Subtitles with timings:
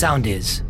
[0.00, 0.64] Sound is.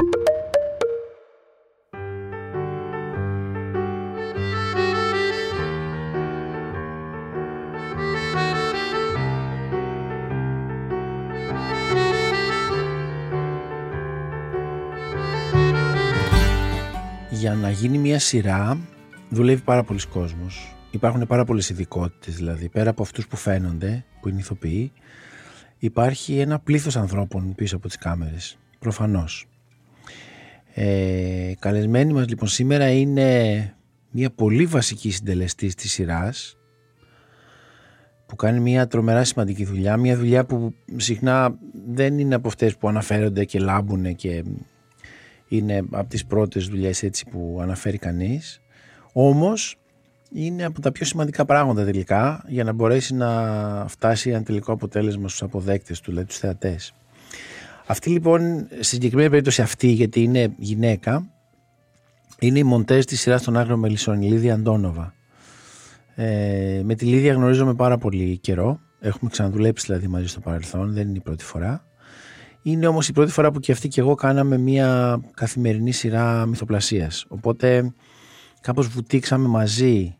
[17.31, 18.79] Για να γίνει μια σειρά
[19.29, 20.77] δουλεύει πάρα πολλοί κόσμος.
[20.91, 22.69] Υπάρχουν πάρα πολλές ειδικότητες, δηλαδή.
[22.69, 24.93] Πέρα από αυτούς που φαίνονται, που είναι ηθοποιοί,
[25.79, 28.59] υπάρχει ένα πλήθος ανθρώπων πίσω από τις κάμερες.
[28.85, 29.47] Προφανώς.
[30.75, 33.75] Ε, καλεσμένη μας λοιπόν σήμερα είναι
[34.11, 36.57] μια πολύ βασική συντελεστής της σειράς
[38.27, 42.89] που κάνει μια τρομερά σημαντική δουλειά, μια δουλειά που συχνά δεν είναι από αυτές που
[42.89, 44.45] αναφέρονται και λάμπουν και
[45.49, 48.61] είναι από τις πρώτες δουλειές έτσι που αναφέρει κανείς
[49.13, 49.77] όμως
[50.31, 55.29] είναι από τα πιο σημαντικά πράγματα τελικά για να μπορέσει να φτάσει ένα τελικό αποτέλεσμα
[55.29, 56.95] στους αποδέκτες του, δηλαδή τους θεατές.
[57.87, 61.27] Αυτή λοιπόν, στη συγκεκριμένη περίπτωση αυτή, γιατί είναι γυναίκα,
[62.39, 65.15] είναι η μοντές της σειράς των Άγριων Μελισσών, η Λίδια Αντώνοβα.
[66.15, 68.81] Ε, με τη Λίδια γνωρίζομαι πάρα πολύ καιρό.
[69.01, 71.85] Έχουμε ξαναδουλέψει δηλαδή μαζί στο παρελθόν, δεν είναι η πρώτη φορά.
[72.63, 77.25] Είναι όμως η πρώτη φορά που και αυτή και εγώ κάναμε μια καθημερινή σειρά μυθοπλασίας.
[77.29, 77.93] Οπότε
[78.61, 80.17] κάπως βουτήξαμε μαζί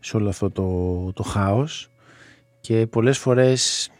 [0.00, 1.90] σε όλο αυτό το, το χάος
[2.60, 3.90] και πολλές φορές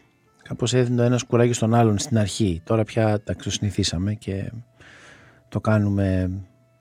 [0.51, 2.61] κάπως έδινε ο ένας κουράγιο στον άλλον στην αρχή.
[2.63, 4.51] Τώρα πια τα ξεσυνηθίσαμε και
[5.49, 6.31] το κάνουμε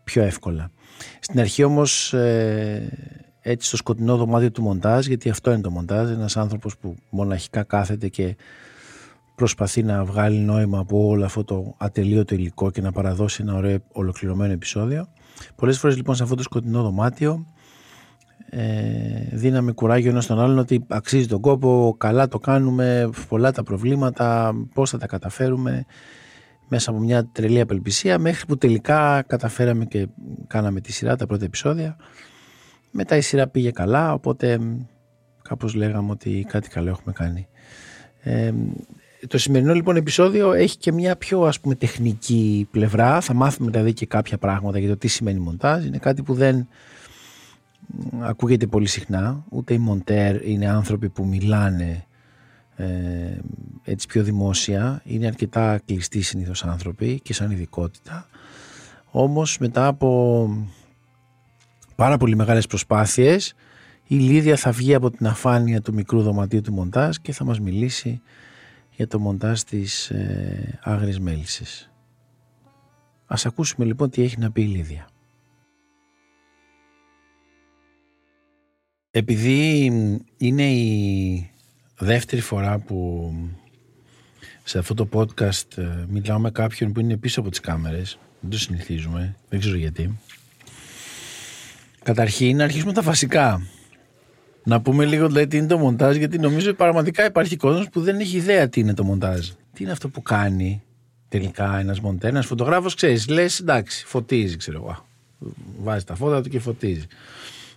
[0.05, 0.71] πιο εύκολα.
[1.21, 6.11] Στην αρχή όμως ε, έτσι στο σκοτεινό δωμάτιο του μοντάζ, γιατί αυτό είναι το μοντάζ,
[6.11, 8.37] ένας άνθρωπος που μοναχικά κάθεται και
[9.35, 13.79] προσπαθεί να βγάλει νόημα από όλο αυτό το ατελείωτο υλικό και να παραδώσει ένα ωραίο
[13.93, 15.09] ολοκληρωμένο επεισόδιο.
[15.57, 17.47] Πολλές φορές λοιπόν σε αυτό το σκοτεινό δωμάτιο
[18.53, 18.63] ε,
[19.33, 24.53] δίναμε κουράγιο ένας στον άλλον ότι αξίζει τον κόπο, καλά το κάνουμε, πολλά τα προβλήματα,
[24.75, 25.85] πώς θα τα καταφέρουμε
[26.69, 30.09] μέσα από μια τρελή απελπισία μέχρι που τελικά καταφέραμε και
[30.47, 31.97] κάναμε τη σειρά, τα πρώτα επεισόδια.
[32.91, 34.59] Μετά η σειρά πήγε καλά, οπότε
[35.43, 37.49] κάπως λέγαμε ότι κάτι καλό έχουμε κάνει.
[38.21, 38.53] Ε,
[39.27, 43.21] το σημερινό λοιπόν επεισόδιο έχει και μια πιο ας πούμε τεχνική πλευρά.
[43.21, 45.85] Θα μάθουμε δηλαδή και κάποια πράγματα για το τι σημαίνει μοντάζ.
[45.85, 46.69] Είναι κάτι που δεν
[48.21, 49.45] ακούγεται πολύ συχνά.
[49.49, 52.05] Ούτε οι μοντέρ είναι άνθρωποι που μιλάνε
[52.77, 52.87] ε,
[53.85, 55.03] έτσι πιο δημόσια.
[55.05, 58.27] Είναι αρκετά κλειστοί συνήθως άνθρωποι και σαν ειδικότητα.
[59.11, 60.49] Όμως μετά από
[61.95, 63.55] πάρα πολύ μεγάλες προσπάθειες
[64.07, 67.61] η Λίδια θα βγει από την αφάνεια του μικρού δωματίου του μοντάζ και θα μας
[67.61, 68.21] μιλήσει
[68.97, 71.91] για το μοντάζ της ε, Άγρης Μέλισσης.
[73.27, 75.09] Ας ακούσουμε λοιπόν τι έχει να πει η Λίδια.
[79.13, 79.85] Επειδή
[80.37, 81.51] είναι η
[81.99, 83.33] δεύτερη φορά που
[84.65, 88.51] σε αυτό το podcast ε, μιλάω με κάποιον που είναι πίσω από τις κάμερες, δεν
[88.51, 90.19] το συνηθίζουμε, δεν ξέρω γιατί.
[92.03, 93.63] Καταρχήν να αρχίσουμε τα βασικά.
[94.65, 98.21] Να πούμε λίγο δηλαδή, τι είναι το μοντάζ, γιατί νομίζω πραγματικά υπάρχει κόσμος που δεν
[98.21, 99.49] έχει ιδέα τι είναι το μοντάζ.
[99.49, 100.83] Τι είναι αυτό που κάνει
[101.29, 105.07] τελικά ένας μοντέρ, ένας φωτογράφος, ξέρεις, λες εντάξει, φωτίζει, ξέρω εγώ.
[105.83, 107.07] Βάζει τα φώτα του και φωτίζει.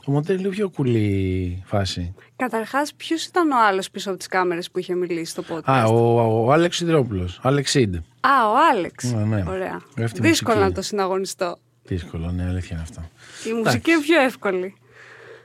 [0.05, 2.13] Το μοντέρ είναι λίγο πιο κουλή φάση.
[2.35, 5.85] Καταρχάς, ποιος ήταν ο άλλος πίσω από τις κάμερες που είχε μιλήσει στο podcast; Α,
[5.85, 7.29] ο, ο, ο Άλεξ Σιδηρόπουλο.
[7.41, 7.95] Άλεξ Ιντ.
[7.95, 9.03] Α, ο Άλεξ.
[9.03, 9.43] Ναι, ναι.
[9.47, 9.81] Ωραία.
[9.97, 10.69] Γράφει τη Δύσκολο μουσική.
[10.69, 11.57] να το συναγωνιστώ.
[11.83, 13.01] Δύσκολο, ναι, αλήθεια είναι αυτό.
[13.49, 14.75] Η μουσική είναι πιο εύκολη.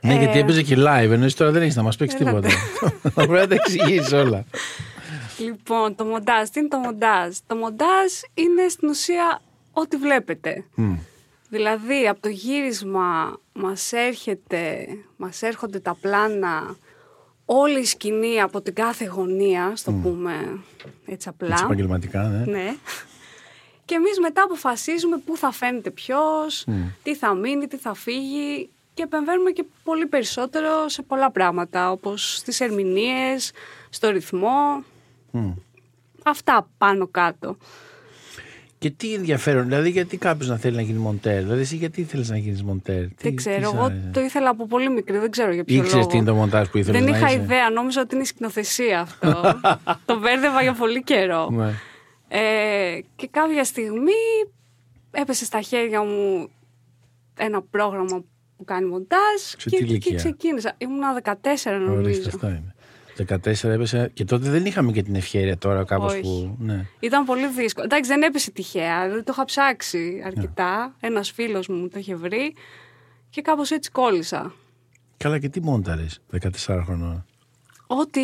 [0.01, 2.47] Ναι, γιατί Ε, έπαιζε και live, ενώ εσύ τώρα δεν έχεις να μας παίξεις Έλατε.
[2.47, 2.89] τίποτα.
[3.15, 4.43] Θα πρέπει να τα εξηγήσεις όλα.
[5.39, 9.41] Λοιπόν, το μοντάζ, τι είναι το μοντάζ; Το μοντάζ είναι στην ουσία
[9.73, 10.63] ό,τι βλέπετε.
[10.75, 10.95] Μμ.
[11.49, 14.87] Δηλαδή, από το γύρισμα μας, έρχεται,
[15.17, 16.75] μας έρχονται τα πλάνα,
[17.45, 20.59] όλη η σκηνή από την κάθε γωνία, στο πούμε
[21.05, 21.51] έτσι απλά.
[21.51, 22.51] Έτσι επαγγελματικά, ναι.
[22.51, 22.75] Ναι.
[23.85, 26.65] Και εμείς μετά αποφασίζουμε πού θα φαίνεται ποιος,
[27.03, 32.35] τι θα μείνει, τι θα φύγει και επεμβαίνουμε και πολύ περισσότερο σε πολλά πράγματα, όπως
[32.35, 33.51] στις ερμηνείες,
[33.89, 34.83] στο ρυθμό,
[35.31, 35.51] Μμ.
[36.23, 37.57] αυτά πάνω κάτω.
[38.79, 42.29] Και τι ενδιαφέρον, δηλαδή γιατί κάποιος να θέλει να γίνει μοντέρ, δηλαδή εσύ γιατί θέλεις
[42.29, 45.31] να γίνεις μοντέρ; Τι, δεν ξέρω, τι εγώ άρεσε; το ήθελα από πολύ μικρή, δεν
[45.31, 46.07] ξέρω για ποιο Ήξερες λόγο.
[46.07, 48.99] τι είναι το μοντάζ που ήθελες Δεν να είχα είσαι; ιδέα, νόμιζα ότι είναι σκηνοθεσία
[48.99, 49.59] αυτό.
[50.05, 51.49] το μπέρδευα για πολύ καιρό.
[51.49, 51.73] Ναι.
[52.27, 54.11] Ε, και κάποια στιγμή
[55.11, 56.49] έπεσε στα χέρια μου
[57.37, 58.23] ένα πρόγραμμα
[58.57, 60.73] που κάνει μοντάζ Σε και τι εκεί ηλικία; ξεκίνησα.
[60.77, 62.29] Ήμουνα 14 Ορίστε, νομίζω.
[62.33, 62.73] αυτό είναι.
[63.27, 66.21] 14 έπεσε και τότε δεν είχαμε και την ευκαιρία τώρα κάπως Όχι.
[66.21, 66.55] που...
[66.59, 66.85] Ναι.
[66.99, 67.85] Ήταν πολύ δύσκολο.
[67.85, 69.03] Εντάξει, δεν έπεσε τυχαία.
[69.05, 70.95] Δηλαδή το είχα ψάξει αρκετά.
[70.99, 71.07] Ναι.
[71.09, 72.55] Ένας φίλος μου το είχε βρει
[73.29, 74.53] και κάπως έτσι κόλλησα.
[75.17, 77.25] Καλά και τι μόνταρες 14 χρονών.
[77.87, 78.21] Ό,τι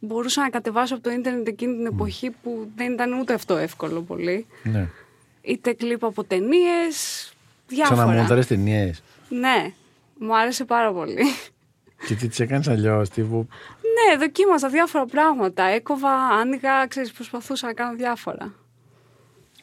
[0.00, 4.00] μπορούσα να κατεβάσω από το ίντερνετ εκείνη την εποχή που δεν ήταν ούτε αυτό εύκολο
[4.02, 4.46] πολύ.
[4.62, 4.88] Ναι.
[5.42, 7.32] είτε κλίπ από ταινίες.
[7.66, 8.02] Διάφορα.
[8.02, 9.02] Ξαναμοντάρες ταινίες.
[9.28, 9.72] Ναι,
[10.18, 11.22] μου άρεσε πάρα πολύ.
[12.06, 13.48] Και τι τις έκανες αλλιώς, τύπου;
[13.80, 15.64] Ναι, δοκίμασα διάφορα πράγματα.
[15.64, 18.54] Έκοβα, άνοιγα, ξέρεις, προσπαθούσα να κάνω διάφορα.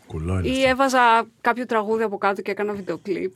[0.07, 0.69] Κουλό είναι Ή αυτό.
[0.69, 3.33] έβαζα κάποιο τραγούδι από κάτω και έκανα βιντεοκλίπ.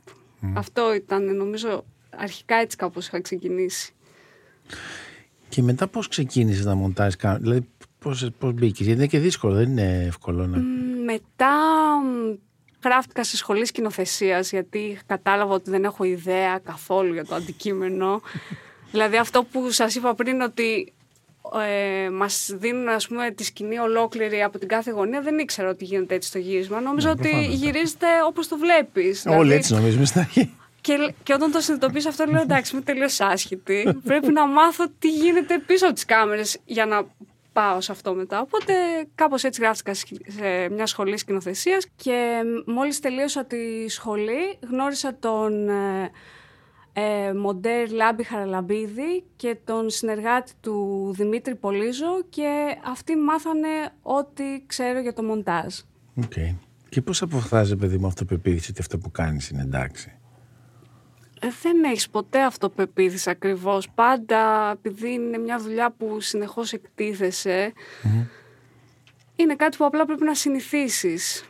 [0.54, 1.84] Αυτό ήταν, νομίζω,
[2.16, 3.92] αρχικά έτσι κάπως είχα ξεκινήσει.
[5.48, 7.68] Και μετά πώς ξεκίνησες να μοντάρει, δηλαδή
[7.98, 10.58] πώς πώς μπήκες; Γιατί είναι και δύσκολο, δεν είναι εύκολο να.
[10.58, 11.54] Μ, Μετά
[12.04, 12.34] μ,
[12.84, 18.20] γράφτηκα σε σχολή σκηνοθεσίας γιατί κατάλαβα ότι δεν έχω ιδέα καθόλου για το αντικείμενο.
[18.94, 20.92] Δηλαδή αυτό που σας είπα πριν ότι
[21.66, 25.84] ε, μας δίνουν ας πούμε τη σκηνή ολόκληρη από την κάθε γωνία δεν ήξερα ότι
[25.84, 26.80] γίνεται έτσι στο γύρισμα.
[26.80, 27.54] Νόμιζα ότι προφανώς, ναι.
[27.54, 29.24] γυρίζεται όπως το βλέπεις.
[29.26, 30.54] Όλοι Δηλαδή, έτσι νομίζουμε στην αρχή.
[30.80, 34.00] Και, και όταν το συνειδητοποίησα αυτό, λέω εντάξει, είμαι τελείως άσχετη.
[34.04, 37.06] Πρέπει να μάθω τι γίνεται πίσω από τις κάμερες για να
[37.52, 38.40] πάω σε αυτό μετά.
[38.40, 38.74] Οπότε
[39.14, 45.68] κάπως έτσι γράφτηκα σχ- σε μια σχολή σκηνοθεσίας και μόλις τελείωσα τη σχολή γνώρισα τον
[46.96, 53.68] ε, ε, μοντέρ Λάμπη Χαραλαμπίδη και τον συνεργάτη του Δημήτρη Πολύζο και αυτοί μου μάθανε
[54.02, 55.78] ό,τι ξέρω για το μοντάζ.
[56.16, 56.32] Οκ.
[56.88, 60.12] Και πώς αποκτάς, παιδί μου, αυτοπεποίθηση ότι αυτό που κάνεις είναι εντάξει;
[61.40, 63.90] Ε, δεν έχεις ποτέ αυτοπεποίθηση ακριβώς.
[63.90, 67.72] Πάντα, επειδή είναι μια δουλειά που συνεχώς εκτίθεσαι,
[69.36, 71.44] είναι κάτι που απλά πρέπει να συνηθίσεις.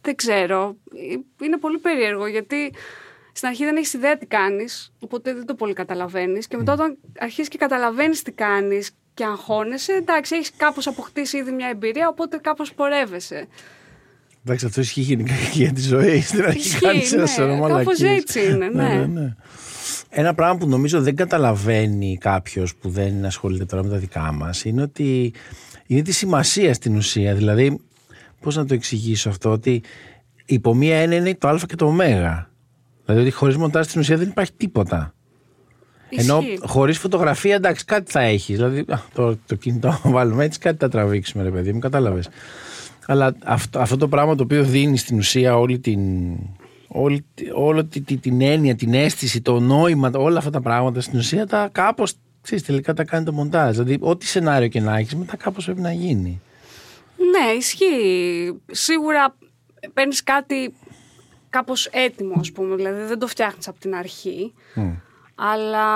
[0.00, 0.76] Δεν ξέρω.
[1.12, 2.72] Ε, Είναι πολύ περίεργο, γιατί
[3.38, 6.46] στην αρχή δεν έχεις ιδέα τι κάνεις, οπότε δεν το πολύ καταλαβαίνεις.
[6.46, 11.50] Και μετά όταν αρχίσεις και καταλαβαίνεις τι κάνεις και αγχώνεσαι, εντάξει, έχεις κάπως αποκτήσει ήδη
[11.50, 13.46] μια εμπειρία, οπότε κάπως πορεύεσαι.
[14.44, 16.20] Εντάξει, αυτό ισχύει γενικά και για τη ζωή.
[16.28, 17.28] Στην αρχή Ισχύει, κάνεις ένα ναι.
[17.28, 18.02] σωρό Κάπως μαλακίες.
[18.02, 19.34] έτσι είναι, ναι.
[20.08, 24.64] Ένα πράγμα που νομίζω δεν καταλαβαίνει κάποιος που δεν ασχολείται τώρα με τα δικά μας
[24.64, 25.32] είναι ότι
[25.86, 27.34] είναι τη σημασία στην ουσία.
[27.34, 27.80] Δηλαδή,
[28.40, 29.82] πώς να το εξηγήσω αυτό, ότι
[30.46, 31.92] υπό μία έννοια είναι το Α και το Ω.
[33.12, 35.14] Δηλαδή, ότι χωρίς μοντάζ στην ουσία δεν υπάρχει τίποτα.
[36.10, 36.58] Ενώ Ισχύει.
[36.66, 38.56] χωρίς φωτογραφία, εντάξει, κάτι θα έχεις.
[38.56, 42.28] Δηλαδή, α, το, το κινητό βάλουμε έτσι, κάτι θα τραβήξουμε, ρε παιδί μου, κατάλαβες.
[43.06, 46.00] Αλλά αυτό, αυτό το πράγμα το οποίο δίνει στην ουσία όλη την.
[46.88, 47.24] Όλη,
[47.54, 51.46] όλη τη- τη- την έννοια, την αίσθηση, το νόημα, όλα αυτά τα πράγματα στην ουσία
[51.46, 52.14] τα κάπως.
[52.42, 53.70] Ξέρεις, τελικά τα κάνει το μοντάζ.
[53.72, 56.40] Δηλαδή, ό,τι σενάριο και να έχεις, μετά κάπως πρέπει να γίνει.
[57.16, 58.54] Ναι, ισχύει.
[58.66, 59.36] Σίγουρα
[59.94, 60.74] παίρνεις κάτι
[61.50, 62.76] κάπως έτοιμο, ας πούμε.
[62.76, 64.54] Δηλαδή δεν το φτιάχνεις από την αρχή.
[65.34, 65.86] Αλλά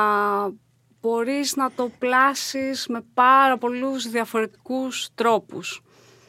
[1.00, 5.82] μπορείς να το πλάσεις με πάρα πολλούς διαφορετικούς τρόπους.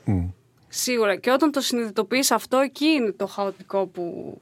[0.06, 0.28] Μμ.
[0.68, 1.16] Σίγουρα.
[1.16, 4.38] Και όταν το συνειδητοποιείς αυτό, εκεί είναι το χαοτικό που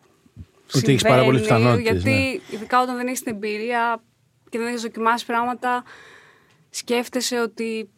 [0.76, 2.56] Ότι έχεις πάρα πολλές συμβαίνει, πιθανότητες, Γιατί ναι.
[2.56, 4.04] ειδικά όταν δεν έχεις την εμπειρία
[4.50, 5.84] και δεν έχεις δοκιμάσει πράγματα,
[6.70, 7.90] σκέφτεσαι ότι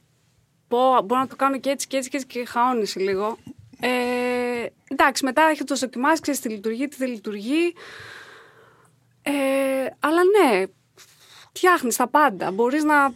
[0.68, 3.38] πω, μπορώ να το κάνω και έτσι και έτσι και έτσι και χαώνεσαι λίγο.
[3.86, 7.74] Ε, εντάξει, μετά έχει το δοκιμάσει, ξέρεις τι λειτουργεί, τι δεν λειτουργεί.
[9.22, 9.32] Ε,
[10.00, 10.64] αλλά ναι,
[11.54, 12.52] φτιάχνεις τα πάντα.
[12.52, 13.14] Μπορείς να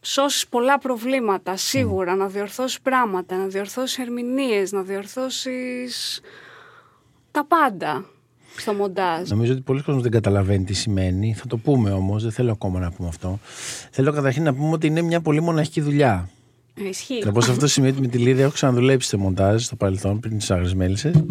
[0.00, 6.20] σώσεις πολλά προβλήματα, σίγουρα, να διορθώσεις πράγματα, να διορθώσεις ερμηνείες, να διορθώσεις
[7.30, 8.04] τα πάντα
[8.56, 9.30] στο μοντάζ.
[9.30, 11.34] Νομίζω ότι πολλοί κόσμοι δεν καταλαβαίνει τι σημαίνει.
[11.34, 13.38] Θα το πούμε όμως, δεν θέλω ακόμα να πούμε αυτό.
[13.90, 16.28] Θέλω καταρχήν να πούμε ότι είναι μια πολύ μοναχική δουλειά.
[16.84, 17.22] Ε, Ισχύει.
[17.24, 20.38] Λοιπόν, σε αυτό σημαίνει ότι με τη Λίδια έχω ξαναδουλέψει σε μοντάζ στο παρελθόν πριν
[20.38, 21.24] τις Άγριες Μέλισσες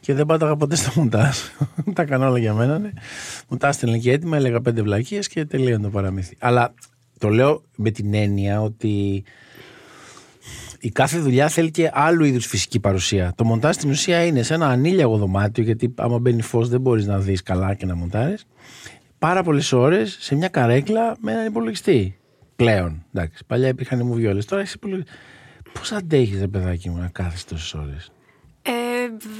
[0.00, 1.36] και δεν πάταγα ποτέ στο μοντάζ.
[1.94, 2.78] Τα έκανα όλα για μένα.
[2.78, 2.90] Ναι.
[3.48, 6.36] Μου τα έστελνε και έτοιμα, έλεγα πέντε βλακίες και τελείωνε το παραμύθι.
[6.38, 6.74] Αλλά
[7.18, 9.24] το λέω με την έννοια ότι
[10.80, 13.32] η κάθε δουλειά θέλει και άλλου είδους φυσική παρουσία.
[13.36, 17.06] Το μοντάζ στην ουσία είναι σε ένα ανήλιαγο δωμάτιο, γιατί άμα μπαίνει φως δεν μπορείς
[17.06, 18.46] να δεις καλά και να μοντάρεις.
[19.18, 22.16] Πάρα πολλές ώρες σε μια καρέκλα με έναν υπολογιστή.
[22.56, 23.04] Πλέον.
[23.14, 24.44] Εντάξει, παλιά υπήρχαν οι μουβιόλες.
[24.44, 25.12] Τώρα έχει υπολογιστή.
[25.72, 28.10] Πώς αντέχεις, ρε παιδάκι μου, να κάθεσαι τόσες ώρες;
[28.62, 28.72] Ε,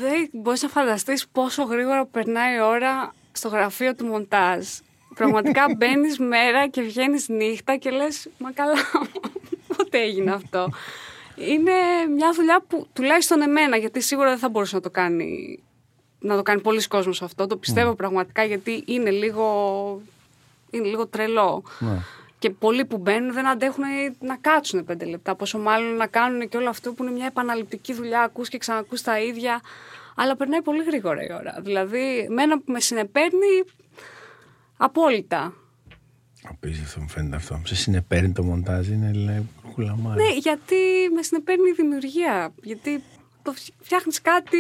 [0.01, 4.67] δεν μπορείς να φανταστείς πόσο γρήγορα περνάει η ώρα στο γραφείο του μοντάζ.
[5.15, 8.75] Πραγματικά μπαίνεις μέρα και βγαίνεις νύχτα και λες «Μα καλά,
[9.77, 10.69] πότε έγινε αυτό».
[11.37, 11.73] Είναι
[12.15, 15.59] μια δουλειά που τουλάχιστον εμένα, γιατί σίγουρα δεν θα μπορούσε να το κάνει,
[16.19, 17.47] να το κάνει πολλοί κόσμος αυτό.
[17.47, 19.47] Το πιστεύω πραγματικά γιατί είναι λίγο,
[20.71, 21.63] είναι λίγο τρελό.
[21.79, 21.99] Ναι.
[22.39, 23.85] Και πολλοί που μπαίνουν δεν αντέχουν
[24.21, 25.35] να κάτσουν πέντε λεπτά.
[25.35, 29.03] Πόσο μάλλον να κάνουν και όλο αυτό που είναι μια επαναληπτική δουλειά, ακούς και ξανακούς
[29.03, 29.61] τα ίδια.
[30.17, 31.61] Αλλά περνάει πολύ γρήγορα η ώρα.
[31.61, 33.65] Δηλαδή, μένα που με συνεπέρνει
[34.77, 35.55] απόλυτα.
[36.49, 37.61] Απίστευτο μου φαίνεται αυτό.
[37.65, 40.23] Σε συνεπέρνει το μοντάζ, είναι λέει, κουλαμάρι.
[40.23, 40.77] Ναι, γιατί
[41.15, 42.53] με συνεπέρνει η δημιουργία.
[42.63, 43.03] Γιατί
[43.43, 44.59] το φτιάχνεις κάτι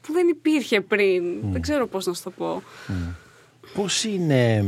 [0.00, 1.52] που δεν υπήρχε πριν.
[1.52, 2.62] Δεν ξέρω πώς να σου το πω.
[3.74, 4.64] Πώς είναι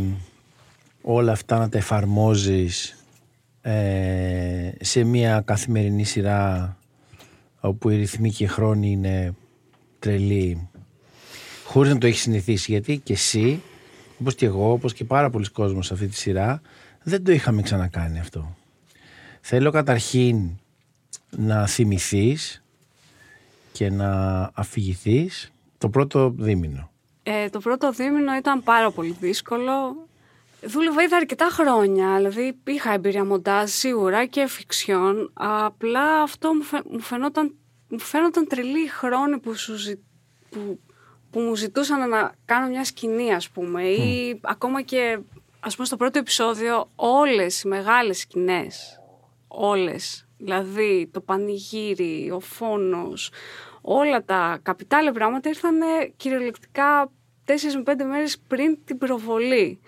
[1.02, 3.05] όλα αυτά να τα εφαρμόζεις
[3.61, 6.76] ε, σε μια καθημερινή σειρά
[7.61, 9.35] όπου η ρυθμή και η χρόνη είναι
[9.99, 10.69] τρελή
[11.64, 13.62] χωρίς να το έχεις συνηθίσει γιατί και εσύ
[14.21, 16.61] όπως και εγώ όπως και πάρα πολλοί κόσμος σε αυτή τη σειρά
[17.02, 18.57] δεν το είχαμε ξανακάνει αυτό.
[19.40, 20.50] Θέλω καταρχήν
[21.31, 22.64] να θυμηθείς
[23.73, 26.90] και να αφηγηθείς το πρώτο δίμηνο.
[27.23, 30.08] Ε, το πρώτο δίμηνο ήταν πάρα πολύ δύσκολο
[30.62, 36.83] Δούλευα ήδη αρκετά χρόνια, δηλαδή είχα εμπειρία μοντάζ σίγουρα και φιξιόν, απλά αυτό μου, φαι,
[36.91, 37.55] μου, φαινόταν,
[37.88, 40.00] μου φαίνονταν τρελή χρόνοι που, σου,
[40.50, 40.81] που,
[41.31, 45.19] που μου ζητούσαν να κάνω μια σκηνή ας πούμε ή ακόμα και
[45.61, 49.00] ας πούμε στο πρώτο επεισόδιο όλες οι μεγάλες σκηνές,
[49.49, 53.31] όλες, δηλαδή το πανηγύρι, ο φόνος,
[53.81, 55.77] όλα τα καπιτάλια πράγματα ήρθαν
[56.17, 57.11] κυριολεκτικά
[57.47, 59.81] 4 με πέντε μέρες πριν την προβολή.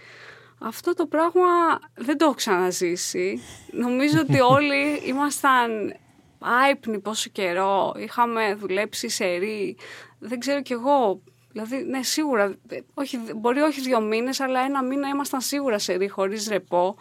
[0.62, 3.40] Αυτό το πράγμα δεν το έχω ξαναζήσει.
[3.71, 5.95] Νομίζω ότι όλοι ήμασταν
[6.38, 7.95] άϊπνοι πόσο καιρό.
[7.97, 9.76] Είχαμε δουλέψει σε ρί.
[10.19, 11.23] Δεν ξέρω κι εγώ.
[11.52, 12.57] Δηλαδή, ναι, σίγουρα.
[12.95, 16.97] Όχι, μπορεί όχι δύο μήνες, αλλά ένα μήνα ήμασταν σίγουρα σε ρί, χωρίς ρεπό.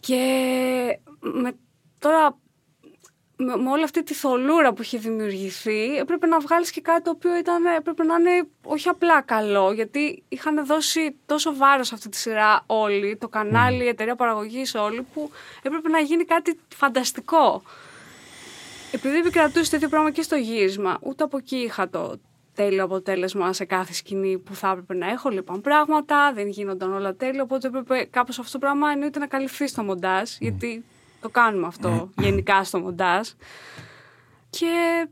[0.00, 1.56] Και με,
[1.98, 2.38] τώρα
[3.36, 7.10] με, με όλη αυτή τη θολούρα που είχε δημιουργηθεί, έπρεπε να βγάλεις και κάτι το
[7.10, 12.16] οποίο ήταν, έπρεπε να είναι όχι απλά καλό, γιατί είχαν δώσει τόσο βάρος αυτή τη
[12.16, 15.30] σειρά όλοι, το κανάλι, η εταιρεία παραγωγής όλοι, που
[15.62, 17.62] έπρεπε να γίνει κάτι φανταστικό.
[18.92, 22.20] Επειδή επικρατούσε τέτοιο πράγμα και στο γύρισμα, ούτε από εκεί είχα το
[22.54, 25.28] τέλειο αποτέλεσμα σε κάθε σκηνή που θα έπρεπε να έχω.
[25.28, 29.66] Λοιπόν, πράγματα, δεν γίνονταν όλα τέλεια, οπότε έπρεπε κάπως αυτό το πράγμα εννοείται να καλυφθεί
[29.66, 30.84] στο μοντάζ, γιατί
[31.26, 33.28] το κάνουμε αυτό γενικά στο μοντάζ.
[34.50, 35.06] Και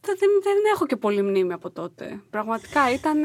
[0.00, 2.20] δεν, δεν έχω και πολύ μνήμη από τότε.
[2.30, 3.18] Πραγματικά ήταν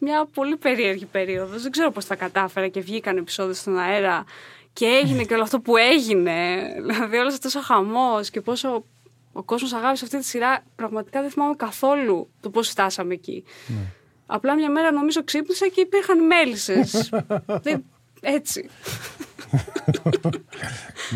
[0.00, 1.62] μια πολύ περίεργη περίοδος.
[1.62, 4.24] Δεν ξέρω πώς τα κατάφερα και βγήκαν επεισόδια στον αέρα
[4.72, 6.58] και έγινε και όλο αυτό που έγινε.
[6.80, 8.84] Δηλαδή όλος αυτός ο χαμός και πόσο
[9.32, 10.62] ο κόσμος αγάπησε αυτή τη σειρά.
[10.76, 13.44] Πραγματικά δεν θυμάμαι καθόλου το πώς φτάσαμε εκεί.
[13.66, 13.92] Ναι.
[14.26, 17.12] Απλά μια μέρα νομίζω ξύπνησα και υπήρχαν μέλισσες.
[18.20, 18.68] Έτσι.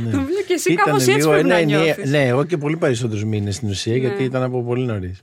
[0.05, 0.11] ναι.
[0.11, 2.11] Νομίζω και εσύ κάπως έτσι πρέπει να νιώθεις.
[2.11, 3.99] Ναι, εγώ και πολύ περισσότερους μήνες στην ουσία, ναι.
[3.99, 5.23] γιατί ήταν από πολύ νωρίς.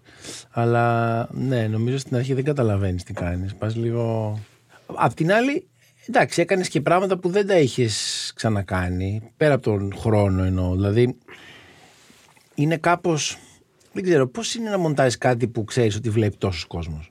[0.49, 3.55] Αλλά ναι, νομίζω στην αρχή δεν καταλαβαίνεις τι κάνεις.
[3.55, 4.39] Πας λίγο.
[4.85, 5.67] Απ' την άλλη,
[6.07, 9.31] εντάξει, έκανες και πράγματα που δεν τα είχες ξανακάνει.
[9.37, 10.75] Πέρα από τον χρόνο εννοώ.
[10.75, 11.17] Δηλαδή,
[12.55, 13.17] είναι κάπω.
[13.93, 17.05] Δεν ξέρω, πώς είναι να μοντάζεις κάτι που ξέρεις ότι βλέπει τόσο κόσμο.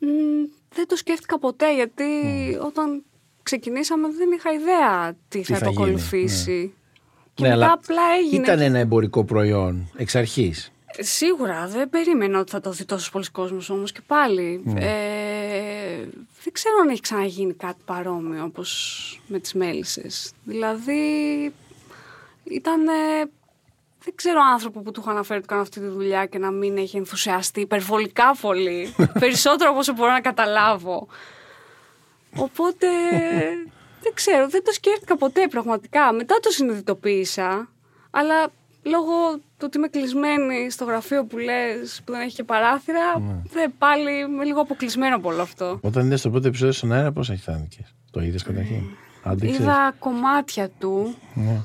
[0.00, 2.66] Mm, δεν το σκέφτηκα ποτέ γιατί mm.
[2.66, 3.04] όταν
[3.48, 6.50] ξεκινήσαμε δεν είχα ιδέα τι, θα, το ακολουθήσει.
[6.50, 6.70] Ναι.
[7.34, 8.42] Και ναι, μετά απλά έγινε.
[8.42, 10.72] Ήταν ένα εμπορικό προϊόν εξ αρχής.
[10.98, 14.60] Σίγουρα δεν περίμενα ότι θα το δει τόσος πολλοί κόσμος όμως και πάλι.
[14.64, 14.80] Ναι.
[14.80, 16.08] Ε,
[16.42, 20.32] δεν ξέρω αν έχει ξαναγίνει κάτι παρόμοιο όπως με τις μέλισσες.
[20.44, 21.02] Δηλαδή
[22.44, 22.84] ήταν.
[24.04, 26.76] δεν ξέρω άνθρωπο που του είχα αναφέρει ότι κάνω αυτή τη δουλειά και να μην
[26.76, 28.94] έχει ενθουσιαστεί υπερβολικά πολύ.
[29.20, 31.08] Περισσότερο από όσο μπορώ να καταλάβω.
[32.36, 32.86] Οπότε
[34.02, 36.12] δεν ξέρω, δεν το σκέφτηκα ποτέ πραγματικά.
[36.12, 37.68] Μετά το συνειδητοποίησα,
[38.10, 38.50] αλλά
[38.82, 43.42] λόγω του ότι είμαι κλεισμένη στο γραφείο που λες, που δεν έχει και παράθυρα, ναι.
[43.52, 45.78] δεν πάλι είμαι λίγο αποκλεισμένο από όλο αυτό.
[45.82, 48.82] Όταν είδες το πρώτο επεισόδιο στον αέρα, πώς αισθάνθηκε, Το είδες καταρχήν;
[49.40, 51.14] Είδα κομμάτια του.
[51.34, 51.60] Ναι.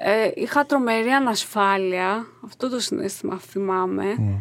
[0.00, 2.26] Ε, είχα τρομερή ανασφάλεια.
[2.44, 4.04] Αυτό το συνέστημα θυμάμαι.
[4.04, 4.34] Ναι.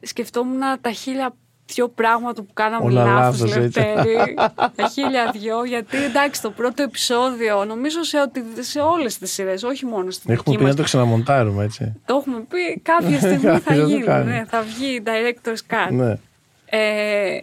[0.00, 1.34] Σκεφτόμουν τα χίλια
[1.66, 4.34] δυο πράγματα που κάναμε λάθος, Λευτέρη.
[4.76, 5.64] Τα χίλια δυο.
[5.64, 10.30] Γιατί εντάξει, το πρώτο επεισόδιο, νομίζω σε, ότι, σε όλες τις σειρές, όχι μόνο στην
[10.30, 12.00] Έχουμε πει να το ξαναμοντάρουμε, έτσι.
[12.04, 12.80] Το έχουμε πει.
[12.80, 14.06] Κάποια στιγμή θα γίνει.
[14.06, 15.92] Ναι, θα βγει director's cut.
[15.92, 16.18] Ναι.
[16.64, 17.40] Ε,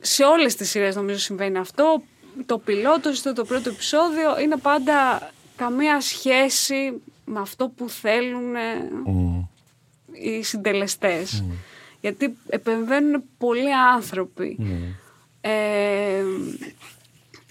[0.00, 2.02] σε όλες τις σειρές νομίζω συμβαίνει αυτό.
[2.46, 8.54] Το πιλότο, το, το πρώτο επεισόδιο είναι πάντα καμία σχέση με αυτό που θέλουν
[9.06, 9.46] mm.
[10.12, 11.44] οι συντελεστές.
[11.46, 11.54] Mm
[12.00, 14.56] γιατί επεμβαίνουν πολλοί άνθρωποι.
[14.58, 14.94] Ναι.
[15.40, 16.22] Ε,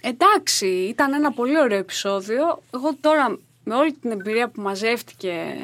[0.01, 2.61] εντάξει, ήταν ένα πολύ ωραίο επεισόδιο.
[2.73, 5.55] Εγώ τώρα με όλη την εμπειρία που μαζεύτηκε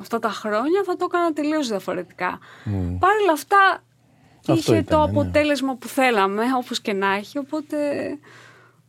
[0.00, 2.38] αυτά τα χρόνια θα το έκανα τελείως διαφορετικά.
[2.64, 2.96] Mm.
[2.98, 3.82] Παρ' όλα αυτά
[4.46, 5.04] είχε το ναι.
[5.04, 7.76] αποτέλεσμα που θέλαμε, όπως και να έχει, οπότε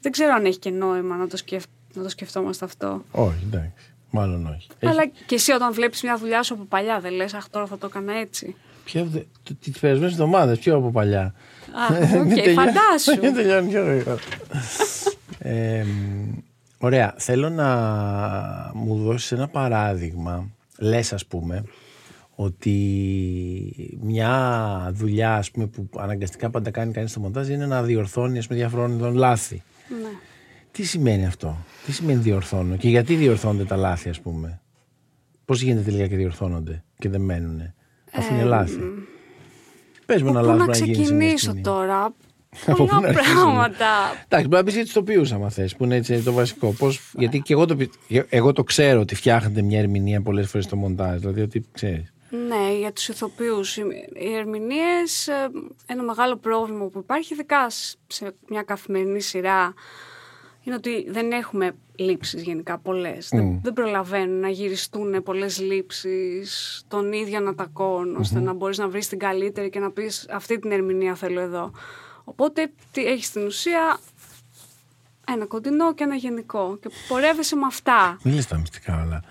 [0.02, 1.64] δεν ξέρω αν έχει και νόημα να το, σκεφ...
[1.94, 3.04] να το σκεφτόμαστε αυτό.
[3.12, 3.94] Όχι, εντάξει.
[4.12, 4.68] Μάλλον όχι.
[4.84, 7.78] Αλλά και εσύ όταν βλέπεις μια δουλειά σου από παλιά δεν λες αχ τώρα θα
[7.78, 8.56] το έκανα έτσι.
[8.84, 9.08] Ποια,
[9.62, 11.22] τις περασμένες εβδομάδες, πιο από παλιά.
[11.22, 11.34] Α,
[11.90, 13.20] okay, φαντάσου.
[13.22, 14.18] Δεν τελειώνει πιο γρήγορα.
[16.78, 17.14] ωραία.
[17.18, 17.68] Θέλω να
[18.74, 20.50] μου δώσεις ένα παράδειγμα.
[20.78, 21.64] Λες, ας πούμε,
[22.36, 22.76] ότι
[24.02, 28.56] μια δουλειά ας πούμε, που αναγκαστικά πάντα κάνει κανείς στο μοντάζ είναι να διορθώνεις με
[28.56, 29.64] διαφορών ειδών λάθη.
[30.02, 30.10] Ναι.
[30.72, 34.62] Τι σημαίνει αυτό, τι σημαίνει διορθώνω; Και γιατί διορθώνονται τα λάθη, ας πούμε;
[35.46, 37.62] Πώς γίνεται τελικά και διορθώνονται και δεν μένουν,
[38.14, 38.80] αφού είναι Ε, λάθη.
[40.06, 40.96] Πες μου ένα Πού λάθος να να γίνει.
[40.96, 41.62] σε μια ξεκινήσω σκηνή.
[41.62, 42.04] τώρα;
[42.66, 43.86] Από πού Πολλά να αρχίσουμε; πράγματα.
[44.24, 46.72] Εντάξει, μπορεί να πεις για τους τοπίους, άμα θες, που είναι έτσι το βασικό.
[46.74, 47.94] Πώς, γιατί και εγώ το, πι-
[48.30, 51.20] εγώ το ξέρω ότι φτιάχνετε μια ερμηνεία πολλές φορές στο μοντάζ.
[51.20, 52.14] Δηλαδή ότι ξέρεις.
[52.48, 53.78] Ναι, για τους ηθοποιούς.
[53.78, 53.82] Οι
[54.14, 55.34] οι ερμηνείες, ε,
[55.88, 59.74] ένα μεγάλο πρόβλημα που υπάρχει, ειδικά σ- σε μια καθημερινή σειρά,
[60.64, 63.30] είναι ότι δεν έχουμε λήψεις γενικά πολλές.
[63.32, 69.08] Δεν, δεν προλαβαίνουν να γυριστούν πολλές λήψεις των ίδιων ατακών, ώστε να μπορείς να βρεις
[69.08, 71.72] την καλύτερη και να πεις αυτή την ερμηνεία θέλω εδώ.
[72.24, 74.00] Οπότε τι έχεις στην ουσία;
[75.28, 78.18] Ένα κοντινό και ένα γενικό και πορεύεσαι με αυτά.
[78.24, 79.24] Μην λες τα μυστικά όλα.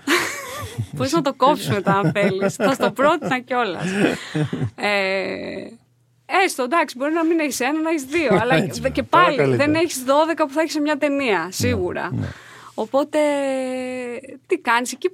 [0.93, 2.55] Μπορείς να το κόψεις μετά αν θέλεις.
[2.65, 3.85] Θα στο πρότεινα κιόλας.
[4.75, 5.69] Ε,
[6.45, 8.39] έστω, εντάξει, μπορεί να μην έχεις ένα, να έχεις δύο.
[8.41, 9.65] αλλά Έτσι, και τώρα πάλι καλύτερα.
[9.65, 12.13] δεν έχεις 12 που θα έχεις σε μια ταινία, σίγουρα.
[12.75, 13.19] Οπότε,
[14.47, 15.11] τι κάνεις εκεί.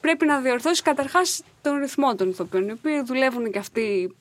[0.00, 4.16] Πρέπει να διορθώσεις καταρχάς τον ρυθμό των ηθοποιών, οι οποίοι δουλεύουν και αυτοί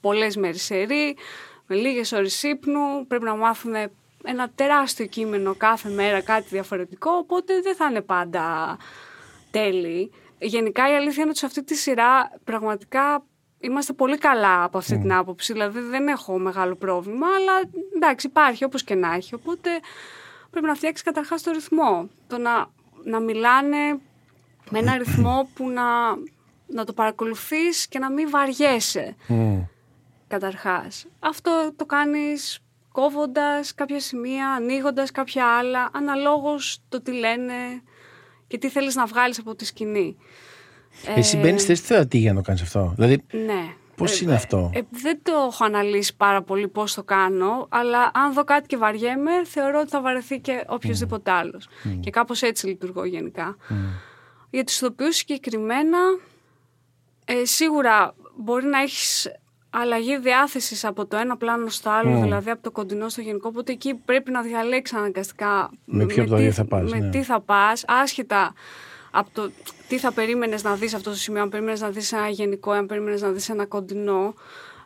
[0.00, 1.16] πολλές μέρες σε ρί,
[1.66, 3.06] με λίγες ώρες ύπνου.
[3.08, 3.74] Πρέπει να μάθουν
[4.24, 7.10] ένα τεράστιο κείμενο κάθε μέρα, κάτι διαφορετικό.
[7.10, 8.76] Οπότε δεν θα είναι πάντα
[9.50, 10.12] τέλειοι.
[10.38, 13.24] Γενικά η αλήθεια είναι ότι σε αυτή τη σειρά πραγματικά
[13.60, 15.52] είμαστε πολύ καλά από αυτή την άποψη.
[15.52, 19.34] Δηλαδή δεν έχω μεγάλο πρόβλημα, αλλά εντάξει υπάρχει όπως και να έχει.
[19.34, 19.70] Οπότε
[20.50, 22.08] πρέπει να φτιάξεις καταρχάς το ρυθμό.
[22.26, 22.66] Το να,
[23.04, 24.00] να μιλάνε
[24.70, 25.84] με ένα ρυθμό που να,
[26.66, 29.60] να το παρακολουθείς και να μην βαριέσαι Μμ.
[30.28, 31.06] καταρχάς.
[31.20, 32.58] Αυτό το κάνεις
[32.92, 37.82] κόβοντας κάποια σημεία, ανοίγοντας κάποια άλλα, αναλόγως το τι λένε
[38.46, 40.16] και τι θέλεις να βγάλεις από τη σκηνή.
[41.16, 42.92] Εσύ μπαίνεις στη θέση του θεατή για να το κάνεις αυτό.
[42.96, 43.74] Δηλαδή, Ναι.
[43.96, 48.32] πώς είναι αυτό; Ε, δεν το έχω αναλύσει πάρα πολύ πώς το κάνω, αλλά αν
[48.32, 51.68] δω κάτι και βαριέμαι, θεωρώ ότι θα βαρεθεί και οποιοδήποτε άλλος.
[52.00, 53.56] Και κάπως έτσι λειτουργώ γενικά.
[54.50, 55.98] Για τους ηθοποιούς συγκεκριμένα,
[57.24, 59.28] ε, σίγουρα μπορεί να έχεις
[59.70, 63.72] αλλαγή διάθεσης από το ένα πλάνο στο άλλο, δηλαδή από το κοντινό στο γενικό, οπότε
[63.72, 67.10] εκεί πρέπει να διαλέξεις αναγκαστικά Με ποιο από τα τι- δύο θα πας, με ναι.
[67.10, 68.54] τι θα πας, άσχετα
[69.10, 69.50] από το
[69.88, 72.86] τι θα περίμενες να δεις αυτό το σημείο, αν περίμενες να δεις ένα γενικό, αν
[72.86, 74.34] περίμενες να δεις ένα κοντινό,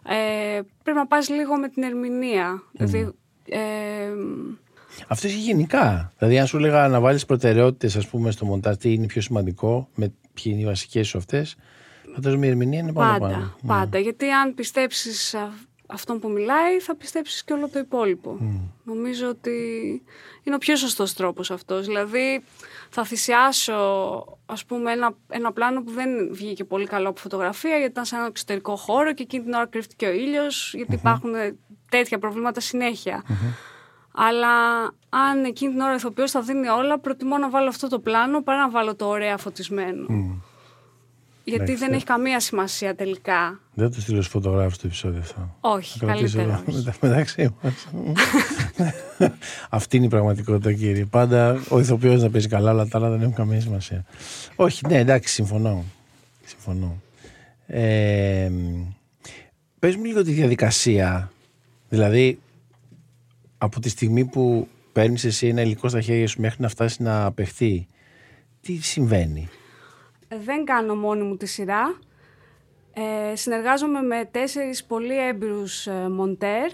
[0.08, 2.62] ε, πρέπει να πας λίγο με την ερμηνεία.
[2.72, 3.12] Δηλαδή,
[3.48, 3.58] ε,
[5.08, 6.12] Αυτό έχει γενικά.
[6.18, 9.88] Δηλαδή, αν σου έλεγα να βάλεις προτεραιότητες, ας πούμε, στο μοντάζ, τι είναι πιο σημαντικό,
[9.94, 11.56] με ποιοι είναι οι βασικές σου αυτές,
[12.14, 13.54] φαντάζομαι η ερμηνεία είναι πάνω Πάντα, πάνω.
[13.66, 13.98] πάντα.
[13.98, 15.52] Γιατί αν πιστέψεις α-
[15.87, 18.37] αυτόν που μιλάει, θα πιστέψεις και όλο το υπόλοιπο.
[18.85, 19.59] Νομίζω ότι
[20.42, 21.87] είναι ο πιο σωστός τρόπος αυτός.
[21.87, 22.44] Δηλαδή,
[22.90, 27.90] θα θυσιάσω, ας πούμε, ένα, ένα πλάνο που δεν βγήκε πολύ καλό από φωτογραφία, γιατί
[27.90, 31.33] ήταν σε ένα εξωτερικό χώρο και εκείνη την ώρα κρύφτηκε ο ήλιος, γιατί υπάρχουν
[31.88, 33.25] τέτοια προβλήματα συνέχεια.
[34.16, 37.99] Αλλά αν εκείνη την ώρα ο ηθοποιός θα δίνει όλα, προτιμώ να βάλω αυτό το
[37.99, 40.07] πλάνο παρά να βάλω το ωραία φωτισμένο.
[41.46, 41.96] Γιατί Εντάξει, δεν ναι.
[41.96, 43.61] έχει καμία σημασία τελικά.
[43.74, 45.57] Δεν θα το στείλω στου φωτογράφους το επεισόδιο αυτό.
[45.61, 46.85] Όχι, Θα κρατήσω καλύτερα εδώ όχι.
[46.85, 47.88] μετα- μεταξύ μας.
[49.70, 51.04] Αυτή είναι η πραγματικότητα, κύριε.
[51.04, 54.04] Πάντα ο ηθοποιός να παίζει καλά, αλλά τα άλλα δεν έχουν καμία σημασία.
[54.57, 55.85] Όχι, ναι, εντάξει, συμφωνώ.
[56.44, 57.02] Συμφωνώ.
[57.66, 58.50] Ε,
[59.78, 61.33] πες μου λίγο τη διαδικασία.
[61.88, 62.38] Δηλαδή,
[63.59, 67.24] από τη στιγμή που παίρνεις εσύ ένα υλικό στα χέρια σου μέχρι να φτάσεις να
[67.24, 67.87] απεχθεί,
[68.61, 69.48] τι συμβαίνει;
[70.44, 71.99] Δεν κάνω μόνη μου τη σειρά.
[72.92, 76.70] Ε, συνεργάζομαι με τέσσερις πολύ έμπειρους ε, μοντέρ.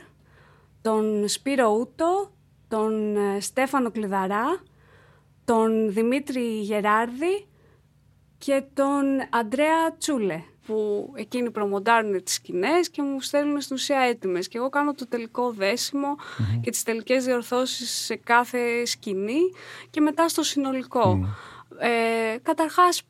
[0.82, 2.30] Τον Σπύρο Ούτο,
[2.68, 4.62] τον ε, Στέφανο Κλειδαρά,
[5.44, 7.46] τον Δημήτρη Γεράρδη
[8.38, 14.48] και τον Αντρέα Τσούλε που εκείνοι προμοντάρουν τις σκηνές και μου στέλνουν στην ουσία έτοιμες
[14.48, 16.16] και εγώ κάνω το τελικό δέσιμο
[16.60, 19.40] και τις τελικές διορθώσεις σε κάθε σκηνή
[19.90, 21.28] και μετά στο συνολικό.
[21.78, 23.02] Ε, καταρχάς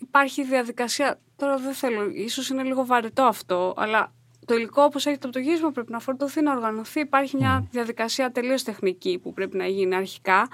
[0.00, 4.12] υπάρχει διαδικασία, τώρα δεν θέλω, ίσως είναι λίγο βαρετό αυτό, αλλά
[4.46, 7.00] το υλικό όπως έχετε από το γύρισμα πρέπει να φορτωθεί, να οργανωθεί.
[7.00, 10.48] Υπάρχει μια διαδικασία τελείως τεχνική που πρέπει να γίνει αρχικά.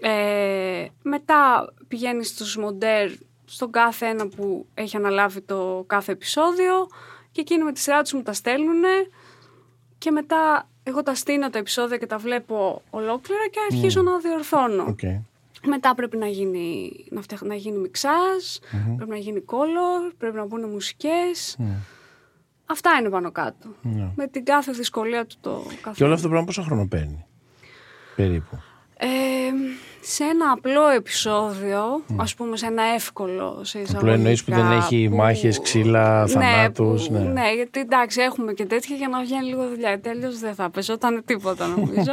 [0.00, 3.10] Ε, μετά πηγαίνει στους μοντέρ,
[3.44, 6.88] στον κάθε ένα που έχει αναλάβει το κάθε επεισόδιο
[7.32, 8.82] και εκείνοι με τη σειρά τους μου τα στέλνουν
[9.98, 14.84] και μετά εγώ τα στήνω τα επεισόδια και τα βλέπω ολόκληρα και αρχίζω να διορθώνω.
[14.88, 15.00] Οκ.
[15.66, 18.44] Μετά πρέπει να γίνει, να φτιαχ- να γίνει μιξάζ,
[18.96, 21.56] πρέπει να γίνει color, πρέπει να μπουν μουσικές.
[22.66, 23.68] Αυτά είναι πάνω κάτω.
[23.82, 24.08] Ναι.
[24.16, 25.94] Με την κάθε δυσκολία του το κάθε.
[25.96, 27.24] Και όλο αυτό το πράγμα πόσο χρόνο παίρνει.
[28.16, 28.58] Περίπου;
[29.00, 29.06] Ε,
[30.00, 35.08] σε ένα απλό επεισόδιο, ας πούμε σε ένα εύκολο σε Απλό εννοείς που δεν έχει
[35.12, 37.24] μάχες, ξύλα, θανάτους, Ναι, ναι.
[37.24, 39.88] που- ναι, γιατί εντάξει έχουμε και τέτοια για να βγαίνει λίγο δουλειά.
[39.88, 42.12] Γιατί αλλιώς δεν θα παίζονταν τίποτα νομίζω.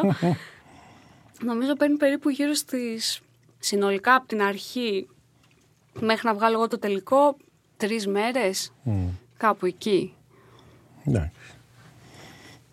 [1.49, 3.19] νομίζω παίρνει περίπου γύρω στις
[3.65, 5.07] συνολικά από την αρχή
[5.99, 7.37] μέχρι να βγάλω εγώ το τελικό,
[7.77, 8.71] τρεις μέρες,
[9.37, 10.13] κάπου εκεί.
[11.05, 11.31] Εντάξει.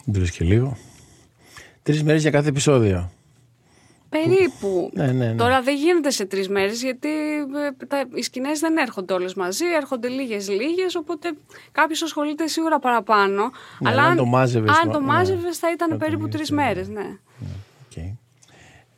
[0.05, 0.77] Δεν και λίγο.
[1.83, 3.11] Τρεις μέρες για κάθε επεισόδιο.
[4.09, 4.91] Περίπου.
[4.93, 5.35] Ναι, ναι, ναι.
[5.35, 9.65] Τώρα δεν γίνεται σε τρεις μέρες γιατί ε, τα, οι σκηνές δεν έρχονται όλες μαζί,
[9.77, 10.85] έρχονται λίγε-λίγε.
[10.99, 11.33] Οπότε
[11.73, 13.51] κάποιος ασχολείται σίγουρα παραπάνω.
[13.79, 15.07] Ναι, αλλά αν το μάζευες, αν το ναι.
[15.07, 16.89] μάζευες θα ήταν Θα περίπου ήταν τρεις μέρες.
[16.89, 17.19] Ναι.
[17.85, 18.05] Οκ.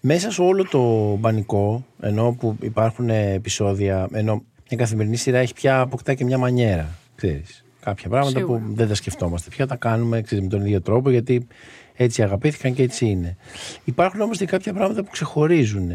[0.06, 5.80] Μέσα σε όλο το πανικό, εννοώ που υπάρχουν επεισόδια, εννοώ η καθημερινή σειρά έχει πια
[5.80, 6.88] αποκτά και μια μανιέρα.
[7.14, 8.58] Ξέρεις, κάποια πράγματα Σίγουρα.
[8.58, 11.46] που δεν τα σκεφτόμαστε πια, τα κάνουμε ξέρεις, με τον ίδιο τρόπο γιατί
[11.94, 13.36] έτσι αγαπήθηκαν και έτσι είναι.
[13.84, 15.90] Υπάρχουν όμως και κάποια πράγματα που ξεχωρίζουν.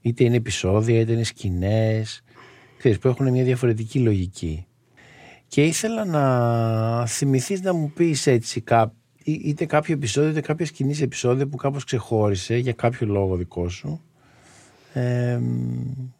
[0.00, 2.22] Είτε είναι επεισόδια, είτε είναι σκηνές,
[2.78, 4.66] ξέρεις, που έχουν μια διαφορετική λογική.
[5.46, 10.66] Και ήθελα να θυμηθείς να μου πεις έτσι κά- ή- είτε κάποιο επεισόδιο είτε κάποια
[10.66, 14.00] σκηνή σε επεισόδιο που κάπως ξεχώρισε για κάποιο λόγο δικό σου
[14.92, 15.40] ε,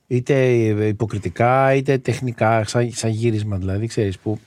[0.06, 0.46] είτε
[0.86, 4.38] υποκριτικά είτε τεχνικά σαν, σαν γύρισμα δηλαδή ξέρεις που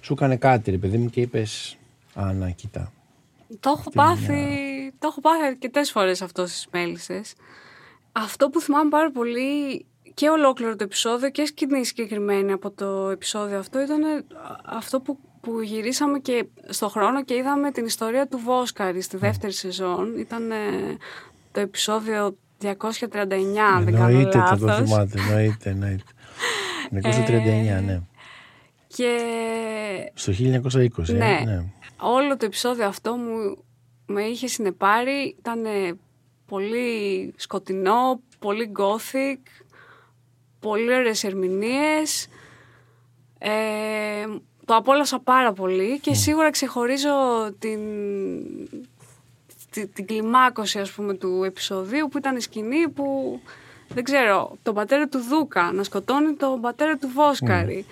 [0.00, 1.76] σου έκανε κάτι ρε παιδί μου και είπες
[2.14, 2.92] Α, να, κοίτα.
[3.60, 4.44] Το έχω πάθει,
[4.98, 7.34] το έχω πάθει αρκετές φορές αυτό στις μέλισσες.
[8.12, 13.58] Αυτό που θυμάμαι πάρα πολύ και ολόκληρο το επεισόδιο και σκηνή συγκεκριμένη από το επεισόδιο
[13.58, 14.02] αυτό ήταν
[14.64, 19.52] αυτό που, που γυρίσαμε και στο χρόνο και είδαμε την ιστορία του Βόσκαρη στη δεύτερη
[19.52, 20.18] σεζόν.
[20.18, 20.56] Ήταν ε,
[21.52, 22.66] το επεισόδιο 239,
[23.74, 24.88] αν δεν κάνω Εννοείται θα το λάθος.
[24.90, 26.04] θυμάται, εννοείται, εννοείται.
[27.80, 28.00] 1939, ναι.
[28.86, 29.18] Και
[30.14, 31.42] Στο 1920, ε, Ναι.
[31.44, 31.64] ναι.
[32.00, 33.64] όλο το επεισόδιο αυτό μου
[34.06, 35.36] με είχε συνεπάρει.
[35.38, 35.62] Ήταν
[36.46, 39.64] πολύ σκοτεινό, πολύ gothic,
[40.60, 42.26] πολύ ωραίες ερμηνείες.
[43.38, 43.50] Ε,
[44.64, 47.10] το απόλαυσα πάρα πολύ και σίγουρα ξεχωρίζω
[47.58, 47.80] την,
[49.70, 53.40] τη- την κλιμάκωση ας πούμε του επεισοδίου που ήταν η σκηνή που
[53.88, 57.86] δεν ξέρω, τον πατέρα του Δούκα να σκοτώνει τον πατέρα του Βόσκαρη.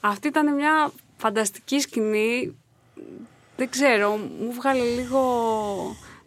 [0.00, 2.56] Αυτή ήταν μια φανταστική σκηνή
[3.56, 4.10] δεν ξέρω,
[4.40, 5.20] μου βγάλε λίγο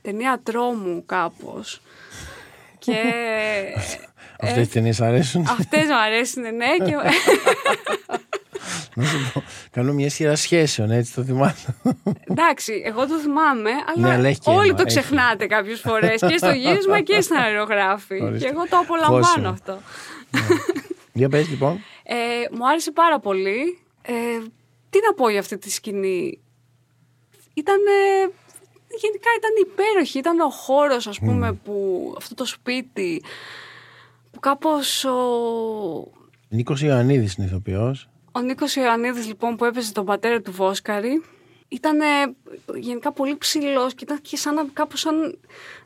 [0.01, 1.81] ταινία τρόμου κάπως.
[2.79, 2.95] Και
[4.41, 5.41] Αυτές οι ταινίες αρέσουν.
[5.49, 6.85] αυτές μου αρέσουν, ναι.
[6.85, 6.95] Και...
[8.95, 11.75] Να σου πω, κάνω μια σειρά σχέσεων, έτσι το θυμάσαι.
[12.23, 14.99] Εντάξει, εγώ το θυμάμαι, αλλά, Ναι, αλλά έχει και όλοι ένα, το έχει.
[14.99, 18.21] ξεχνάτε κάποιες φορές και στο γύρισμα και στην αερογράφη.
[18.21, 18.45] Ορίστε.
[18.47, 19.47] Και εγώ το απολαμβάνω Πόσο.
[19.47, 19.79] αυτό.
[21.13, 21.79] Για πες λοιπόν.
[22.03, 22.15] Ε,
[22.51, 23.79] μου άρεσε πάρα πολύ.
[24.01, 24.11] Ε,
[24.89, 26.39] τι να πω για αυτή τη σκηνή.
[27.53, 27.77] Ήταν.
[29.01, 30.17] γενικά ήταν υπέροχη.
[30.17, 33.23] Ήταν ο χώρος, ας πούμε, που αυτό το σπίτι
[34.31, 35.17] που κάπως ο,
[36.49, 38.09] Νίκος Ιωαννίδης είναι ηθοποιός.
[38.37, 41.23] Ο Νίκος Ιωαννίδης λοιπόν που έπαιζε τον πατέρα του Βόσκαρη
[41.67, 41.99] ήταν
[42.75, 45.39] γενικά πολύ ψηλός και ήταν και σαν να, κάπως σαν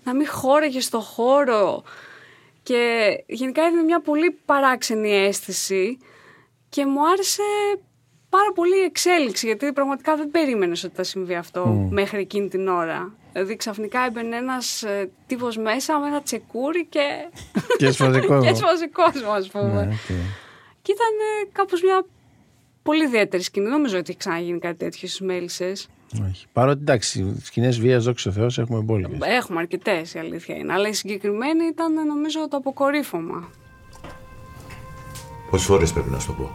[0.04, 1.84] να μην χώρεγε στο χώρο
[2.64, 5.98] και γενικά έδινε μια πολύ παράξενη αίσθηση
[6.70, 7.44] και μου άρεσε
[8.30, 12.68] πάρα πολύ η εξέλιξη γιατί πραγματικά δεν περίμενες ότι θα συμβεί αυτό μέχρι εκείνη την
[12.68, 13.14] ώρα.
[13.32, 17.30] Δηλαδή ξαφνικά έμπαινε ένας ε, τύπος μέσα με ένα τσεκούρι και,
[17.78, 18.42] Και έσφαζε κόσμο.
[18.44, 19.86] και έσφαζε κόσμο ας πούμε.
[19.86, 20.08] Ναι, οκ.
[20.82, 22.06] Και ήταν ε, κάπως μια
[22.84, 23.66] πολύ ιδιαίτερη σκηνή.
[23.66, 25.88] Δεν νομίζω ότι έχει ξαναγίνει κάτι τέτοιο στις μέλισσες.
[26.30, 26.46] Όχι.
[26.54, 29.18] Παρότι εντάξει, σκηνές βίας, δόξα τω Θεώ, έχουμε μπόλικες.
[29.22, 30.74] Έχουμε αρκετές, η αλήθεια είναι.
[30.74, 33.50] Αλλά η συγκεκριμένη ήταν ε, νομίζω το αποκορύφωμα.
[35.50, 36.50] Πόσες φορές πρέπει να σου το πω;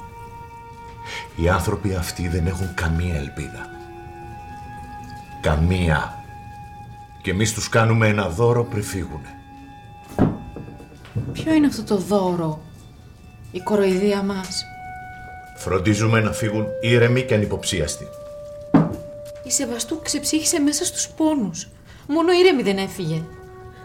[1.43, 3.71] Οι άνθρωποι αυτοί δεν έχουν καμία ελπίδα.
[5.41, 6.25] Καμία.
[7.23, 9.41] Και εμείς τους κάνουμε ένα δώρο πριν φύγουνε.
[11.33, 12.61] Ποιο είναι αυτό το δώρο,
[13.53, 14.65] η κοροϊδία μας;
[15.57, 18.09] Φροντίζουμε να φύγουν ήρεμοι και ανυποψίαστοι.
[19.42, 21.69] Η Σεβαστού ξεψύχησε μέσα στους πόνους.
[22.07, 23.23] Μόνο η ήρεμη δεν έφυγε.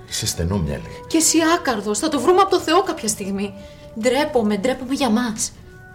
[0.10, 0.90] Είσαι στενόμυαλη.
[1.08, 3.54] Και εσύ άκαρδος, θα το βρούμε από το Θεό κάποια στιγμή.
[4.00, 5.52] Ντρέπομαι, ντρέπομαι για μας.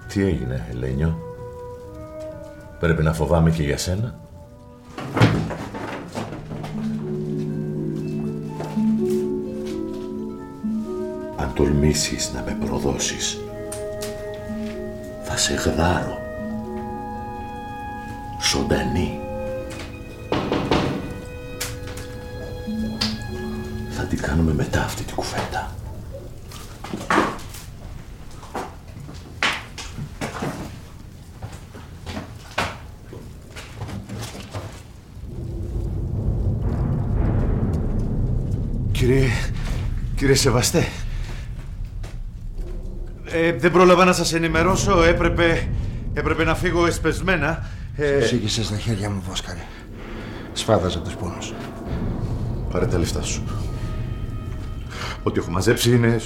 [0.09, 1.19] Τι έγινε, Ελένιο;
[2.81, 4.19] Πρέπει να φοβάμαι και για σένα.
[11.37, 13.41] Αν τολμήσεις να με προδώσεις,
[15.39, 16.21] θα σε γδάρω.
[18.53, 19.21] Ζωντανή.
[23.91, 25.75] Θα την κάνουμε μετά αυτή την κουβέντα.
[38.93, 39.29] Κύριε,
[40.17, 40.89] κύριε Σεβαστέ,
[43.37, 45.69] ε, δεν πρόλαβα να σας ενημερώσω, έπρεπε,
[46.15, 47.67] έπρεπε να φύγω εσπεσμένα.
[47.97, 49.63] Ε, Σήκησε στα χέρια μου, Βόσκαρη.
[50.53, 51.53] Σφάδαζα τους πόνους.
[52.71, 53.43] Πάρε τα λεφτά σου.
[55.23, 56.21] ό,τι έχω μαζέψει είναι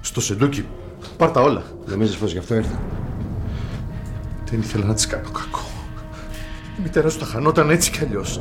[0.00, 0.66] στο σεντούκι.
[1.16, 1.62] Πάρ' τα όλα.
[1.86, 2.80] Νομίζεις πως γι' αυτό ήρθα;
[4.50, 5.64] Δεν ήθελα να της κάνω κακό.
[6.78, 8.40] Η μητέρα σου τα χανόταν έτσι κι αλλιώς.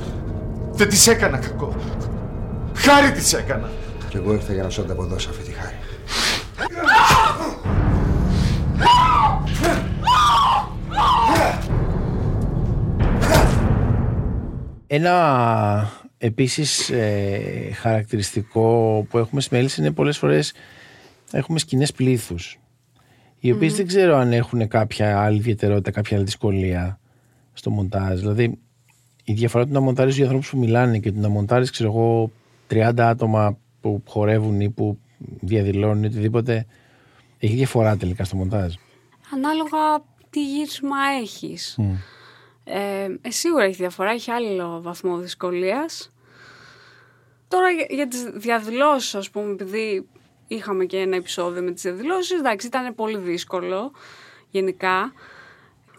[0.72, 1.76] Δεν της έκανα κακό.
[2.76, 3.70] Χάρη της έκανα.
[4.10, 5.52] Κι εγώ ήρθα για να σου ανταποδώσω αυτή τη
[14.96, 20.54] Ένα επίσης ε, χαρακτηριστικό που έχουμε στις μέλης είναι πολλές φορές
[21.32, 22.60] έχουμε σκηνές πλήθους
[23.46, 27.00] οι οποιες δεν ξέρω αν έχουν κάποια άλλη ιδιαιτερότητα, κάποια άλλη δυσκολία
[27.54, 28.20] στο μοντάζ.
[28.20, 28.60] Δηλαδή
[29.24, 32.32] η διαφορά του να μοντάρεις δύο ανθρώπους που μιλάνε και του να μοντάρεις ξέρω εγώ
[32.70, 35.00] 30 άτομα που χορεύουν ή που
[35.40, 36.66] διαδηλώνουν ή οτιδήποτε
[37.38, 38.74] έχει διαφορά τελικά στο μοντάζ.
[39.34, 41.78] Ανάλογα τι γύρισμα έχεις.
[41.78, 41.84] Ε,
[42.68, 46.14] ε, σίγουρα έχει διαφορά, έχει άλλο βαθμό δυσκολίας.
[47.48, 50.08] Τώρα για, για τις διαδηλώσεις, ας πούμε, επειδή
[50.48, 53.92] είχαμε και ένα επεισόδιο με τις διαδηλώσεις, εντάξει, ήταν πολύ δύσκολο
[54.50, 55.14] γενικά.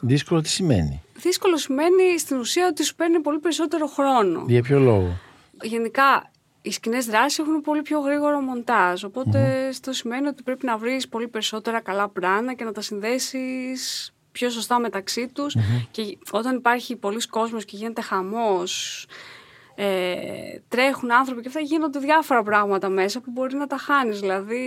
[0.00, 4.44] Δύσκολο τι σημαίνει; Δύσκολο σημαίνει στην ουσία ότι σου παίρνει πολύ περισσότερο χρόνο.
[4.48, 5.18] Για ποιο λόγο;
[5.62, 6.30] Γενικά,
[6.62, 9.04] οι σκηνές δράσης έχουν πολύ πιο γρήγορο μοντάζ.
[9.04, 14.10] Οπότε, αυτό σημαίνει ότι πρέπει να βρεις πολύ περισσότερα καλά πράνα και να τα συνδέσεις
[14.38, 15.56] πιο σωστά μεταξύ τους
[15.90, 19.06] και όταν υπάρχει πολλοί κόσμος και γίνεται χαμός
[19.74, 20.06] ε,
[20.68, 24.20] τρέχουν άνθρωποι και αυτά γίνονται διάφορα πράγματα μέσα που μπορεί να τα χάνεις.
[24.20, 24.66] Δηλαδή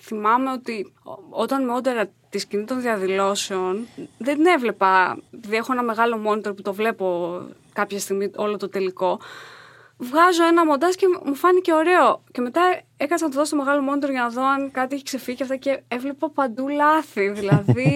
[0.00, 0.92] θυμάμαι ότι
[1.30, 3.86] όταν με όντερα τη σκηνή των διαδηλώσεων
[4.18, 7.38] δεν την έβλεπα επειδή έχω ένα μεγάλο monitor που το βλέπω
[7.72, 9.20] κάποια στιγμή όλο το τελικό
[9.96, 12.22] βγάζω ένα μοντάζ και μου φάνηκε ωραίο.
[12.32, 15.04] Και μετά έκατσα να του δώσω το μεγάλο μόντορ για να δω αν κάτι έχει
[15.04, 17.28] ξεφύγει και αυτά και έβλεπα παντού λάθη.
[17.38, 17.92] Δηλαδή.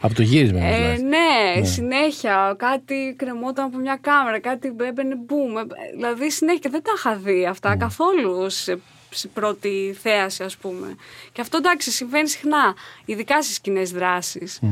[0.00, 2.54] από το γύρισμα, ε, ναι, ναι, συνέχεια.
[2.58, 5.56] Κάτι κρεμόταν από μια κάμερα, κάτι έμπαινε μπούμ.
[5.56, 5.62] Ε,
[5.94, 6.70] δηλαδή συνέχεια.
[6.70, 7.78] Δεν τα είχα δει αυτά mm.
[7.78, 8.78] καθόλου σε,
[9.10, 10.96] σε πρώτη θέαση, ας πούμε.
[11.32, 12.74] Και αυτό εντάξει, συμβαίνει συχνά,
[13.04, 14.60] ειδικά στις κοινές δράσεις.
[14.62, 14.66] Mm.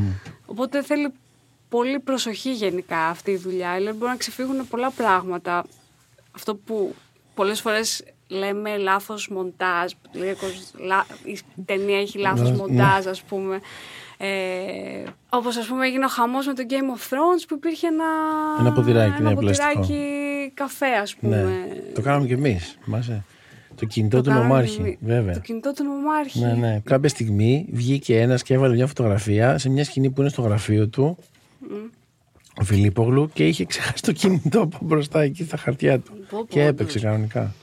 [0.46, 1.12] Οπότε θέλει
[1.68, 3.74] πολύ προσοχή γενικά αυτή η δουλειά.
[3.76, 5.64] Δηλαδή μπορεί να ξεφύγουν πολλά πράγματα
[6.38, 6.94] αυτό που
[7.34, 9.92] πολλές φορές λέμε λάθος μοντάζ,
[11.24, 13.10] η ταινία έχει λάθος ναι, μοντάζ ναι.
[13.10, 13.60] ας πούμε.
[14.18, 14.28] Ε,
[15.28, 18.04] όπως ας πούμε έγινε ο χαμός με το Game of Thrones που υπήρχε ένα,
[18.60, 21.36] ένα ποδηράκι, ένα ποδηράκι καφέ ας ναι.
[21.36, 21.42] πούμε.
[21.42, 21.92] Ναι.
[21.94, 23.24] Το κάναμε κι εμείς, θυμάσαι.
[23.74, 25.34] Το κινητό το του νομάρχη, βέβαια.
[25.34, 26.40] Το κινητό του νομάρχη.
[26.40, 26.80] Ναι, ναι.
[26.84, 30.88] Κάποια στιγμή βγήκε ένας και έβαλε μια φωτογραφία σε μια σκηνή που είναι στο γραφείο
[30.88, 31.18] του
[32.60, 36.46] ο Φιλίππογλου και είχε ξεχάσει το κινητό από μπροστά εκεί στα χαρτιά του.
[36.48, 37.54] και έπαιξε κανονικά.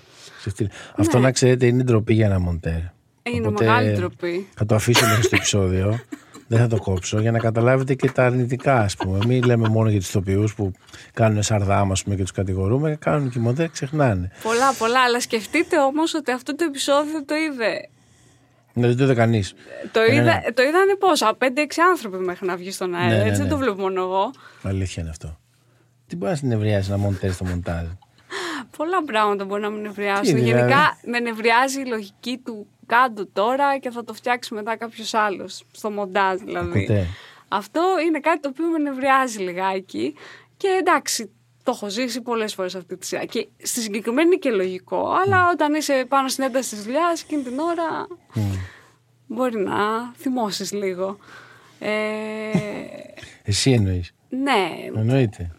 [0.95, 1.23] Αυτό ναι.
[1.23, 2.79] να ξέρετε είναι ντροπή για ένα μοντέρ.
[3.23, 4.47] Είναι μεγάλη ντροπή.
[4.55, 5.99] Θα το αφήσω μέσα στο επεισόδιο.
[6.47, 9.19] Δεν θα το κόψω για να καταλάβετε και τα αρνητικά, ας πούμε.
[9.27, 10.71] Μην λέμε μόνο για τους ηθοποιούς που
[11.13, 12.97] κάνουν σαρδάμα πούμε, και τους κατηγορούμε.
[12.99, 14.31] Κάνουν και μοντέρ, ξεχνάνε.
[14.43, 14.99] Πολλά, πολλά.
[14.99, 17.89] Αλλά σκεφτείτε όμως ότι αυτό το επεισόδιο το είδε
[18.75, 19.53] ναι, δεν το είδε κανείς.
[19.91, 21.45] Το, είδα, το είδανε πόσα, 5-6
[21.89, 23.15] άνθρωποι μέχρι να βγει στον αέρα.
[23.15, 24.31] Ναι, ναι, έτσι δεν το βλέπω μόνο εγώ.
[24.63, 25.39] Αλήθεια είναι αυτό.
[26.07, 27.85] Τι μπορεί να συνευριάσει να μοντέρεις το μοντάζ;
[28.77, 30.23] Πολλά πράγματα μπορεί να με νευριάσουν.
[30.35, 35.13] Δηλαδή; Γενικά με νευριάζει η λογική του κάτω τώρα και θα το φτιάξει μετά κάποιος
[35.13, 35.63] άλλος.
[35.71, 37.07] Στο μοντάζ δηλαδή.
[37.47, 40.15] Αυτό είναι κάτι το οποίο με νευριάζει λιγάκι.
[40.57, 41.31] Και εντάξει,
[41.65, 43.25] το έχω ζήσει πολλές φορές αυτή τη σειρά.
[43.25, 45.10] Και στη συγκεκριμένη είναι και λογικό.
[45.25, 48.08] Αλλά όταν είσαι πάνω στην ένταση της δουλειάς, εκείνη την ώρα
[49.28, 49.73] μπορεί να
[50.15, 51.17] θυμώσεις λίγο.
[51.80, 51.91] Ε...
[53.43, 54.13] Εσύ εννοείς.
[54.30, 54.69] Ναι.
[54.95, 55.51] Εννοείται.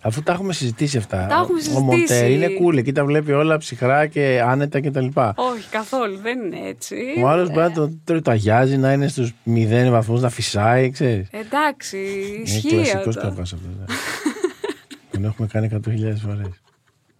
[0.00, 1.26] Αφού τα έχουμε συζητήσει αυτά.
[1.26, 1.82] Τα έχουμε συζητήσει.
[1.82, 5.06] Ο Μοντέρ είναι cool, εκεί τα βλέπει όλα ψυχρά και άνετα κτλ.
[5.34, 6.96] Όχι, καθόλου, δεν είναι έτσι.
[7.22, 11.28] Ο άλλος μπορεί να το τριωταγιάζει, να είναι στους μηδέν βαθμούς, να φυσάει, ξέρεις.
[11.30, 11.98] Εντάξει,
[12.44, 12.74] ισχύει.
[12.74, 13.84] Είναι κλασικός αυτό.
[15.18, 15.22] Ναι.
[15.22, 16.60] Τον έχουμε κάνει 100.000 φορές.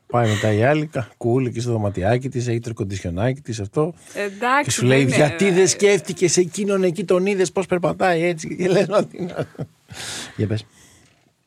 [0.06, 3.94] Πάει μετά η άλλη, κούλη και στο δωματιάκι της, έχει το κοντισιονάκι της αυτό.
[4.14, 4.64] Εντάξει.
[4.64, 8.56] Και σου λέει, Γιατί δεν σκέφτηκες εκείνον εκεί τον είδες πώς περπατάει έτσι.
[8.56, 8.86] Και λες,
[10.36, 10.66] Για πες.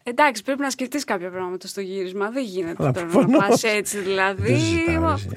[0.10, 2.30] Εντάξει, πρέπει να σκεφτείς κάποια πράγματα στο γύρισμα.
[2.30, 4.58] Δεν γίνεται τώρα να πας έτσι, δηλαδή.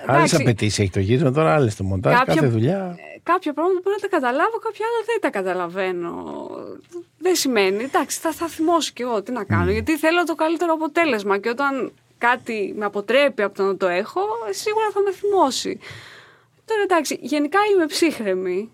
[0.06, 2.96] Άλλες απαιτήσεις έχει το γύρισμα, τώρα άλλες το μοντάζ, κάθε δουλειά.
[3.22, 6.14] Κάποια πράγματα μπορεί να τα καταλάβω, κάποια άλλα δεν τα καταλαβαίνω.
[7.18, 7.82] Δεν σημαίνει.
[7.82, 9.70] Εντάξει, θα, θα θυμώσω κι εγώ τι να κάνω.
[9.70, 11.38] Γιατί θέλω το καλύτερο αποτέλεσμα.
[11.38, 15.78] Και όταν κάτι με αποτρέπει από το να το έχω, σίγουρα θα με θυμώσει.
[16.64, 18.70] Τώρα εντάξει, γενικά είμαι ψύχρεμη.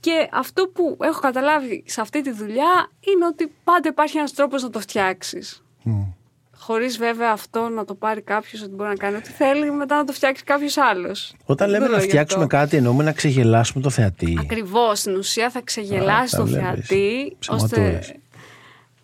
[0.00, 4.62] Και αυτό που έχω καταλάβει σε αυτή τη δουλειά είναι ότι πάντα υπάρχει ένας τρόπος
[4.62, 5.62] να το φτιάξεις.
[5.84, 6.12] Mm.
[6.56, 10.04] Χωρίς βέβαια αυτό να το πάρει κάποιος ότι μπορεί να κάνει ό,τι θέλει, μετά να
[10.04, 11.34] το φτιάξει κάποιος άλλος.
[11.44, 14.36] Όταν λέμε να φτιάξουμε κάτι, εννοούμε να ξεγελάσουμε το θεατή.
[14.40, 14.98] Ακριβώς.
[14.98, 17.36] Στην ουσία θα ξεγελάσει το θεατή.
[17.48, 18.02] Ώστε...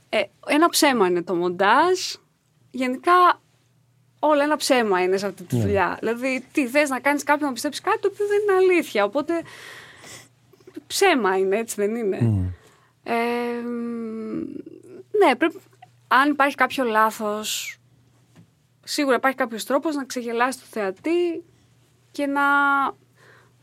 [0.09, 1.99] Ε, ένα ψέμα είναι το μοντάζ.
[2.71, 3.13] Γενικά
[4.19, 5.63] όλα ένα ψέμα είναι σε αυτή τη ναι.
[5.63, 5.97] δουλειά.
[6.01, 9.05] Δηλαδή, τι θες να κάνεις κάποιον να πιστέψει κάτι το οποίο δεν είναι αλήθεια.
[9.05, 9.33] Οπότε
[10.87, 12.17] ψέμα είναι, έτσι δεν είναι.
[13.03, 13.13] Ε,
[15.19, 15.61] ναι, πρέπει,
[16.09, 17.79] αν υπάρχει κάποιο λάθος,
[18.85, 21.45] σίγουρα υπάρχει κάποιος τρόπος να ξεγελάσεις το θεατή
[22.11, 22.43] και να,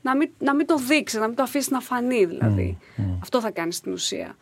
[0.02, 2.78] να, μην, να μην το δείξει, να μην το αφήσει να φανεί δηλαδή.
[3.22, 4.36] Αυτό θα κάνει στην ουσία.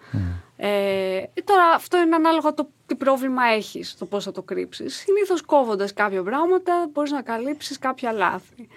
[0.57, 4.95] Ε, τώρα αυτό είναι ανάλογα το τι πρόβλημα έχεις, το πώς θα το κρύψεις.
[4.95, 8.67] Συνήθως κόβοντας κάποια πράγματα μπορείς να καλύψεις κάποια λάθη.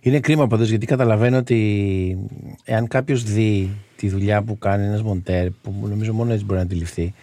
[0.00, 2.18] Είναι κρίμα πάντως γιατί καταλαβαίνω ότι
[2.64, 6.64] εάν κάποιος δει τη δουλειά που κάνει ένας μοντέρ, που νομίζω μόνο έτσι μπορεί να
[6.64, 7.14] αντιληφθεί,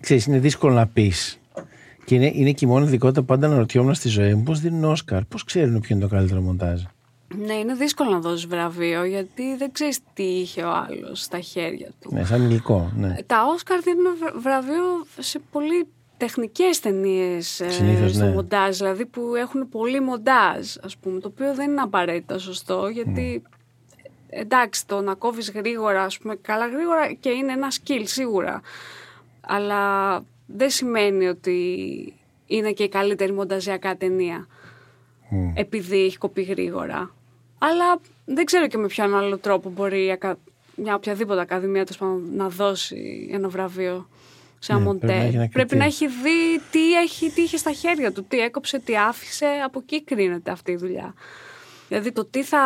[0.00, 1.36] ξέρεις, είναι δύσκολο να πεις.
[2.04, 4.84] Και είναι, είναι και η μόνη δικότητα που πάντα αναρωτιόμουν στη ζωή μου πώς δίνουν
[4.84, 6.80] Όσκαρ, πώς ξέρουν ποιο είναι το καλύτερο μοντάζ.
[7.46, 11.88] Ναι, είναι δύσκολο να δώσεις βραβείο γιατί δεν ξέρεις τι είχε ο άλλος στα χέρια
[12.00, 12.10] του.
[12.14, 12.92] Ναι, σαν υλικό.
[12.96, 13.16] Ναι.
[13.26, 14.82] Τα Όσκαρ δίνουν βρ- βραβείο
[15.18, 15.86] σε πολύ
[16.26, 18.32] τεχνικές ταινίες Συνήθως, στο ναι.
[18.32, 23.42] μοντάζ, δηλαδή που έχουν πολύ μοντάζ, ας πούμε, το οποίο δεν είναι απαραίτητα σωστό γιατί.
[24.28, 28.60] Εντάξει, το να κόβεις γρήγορα, ας πούμε, καλά γρήγορα και είναι ένα skill σίγουρα.
[29.40, 31.58] Αλλά δεν σημαίνει ότι
[32.46, 34.46] είναι και η καλύτερη μονταζιακά ταινία.
[35.54, 37.14] Επειδή έχει κοπεί γρήγορα.
[37.58, 40.38] Αλλά δεν ξέρω και με ποιον άλλο τρόπο μπορεί η ακα-
[40.76, 44.08] μια οποιαδήποτε ακαδημία τέλος πάντων, να δώσει ένα βραβείο
[44.64, 45.08] σε ένα Ναι, μοντέρ.
[45.08, 45.84] πρέπει να έχει ένα Πρέπει να κριτήριο.
[45.84, 49.46] έχει δει τι, έχει, τι είχε στα χέρια του, τι έκοψε, τι άφησε.
[49.64, 51.14] Από εκεί κρίνεται αυτή η δουλειά.
[51.88, 52.60] Δηλαδή το τι θα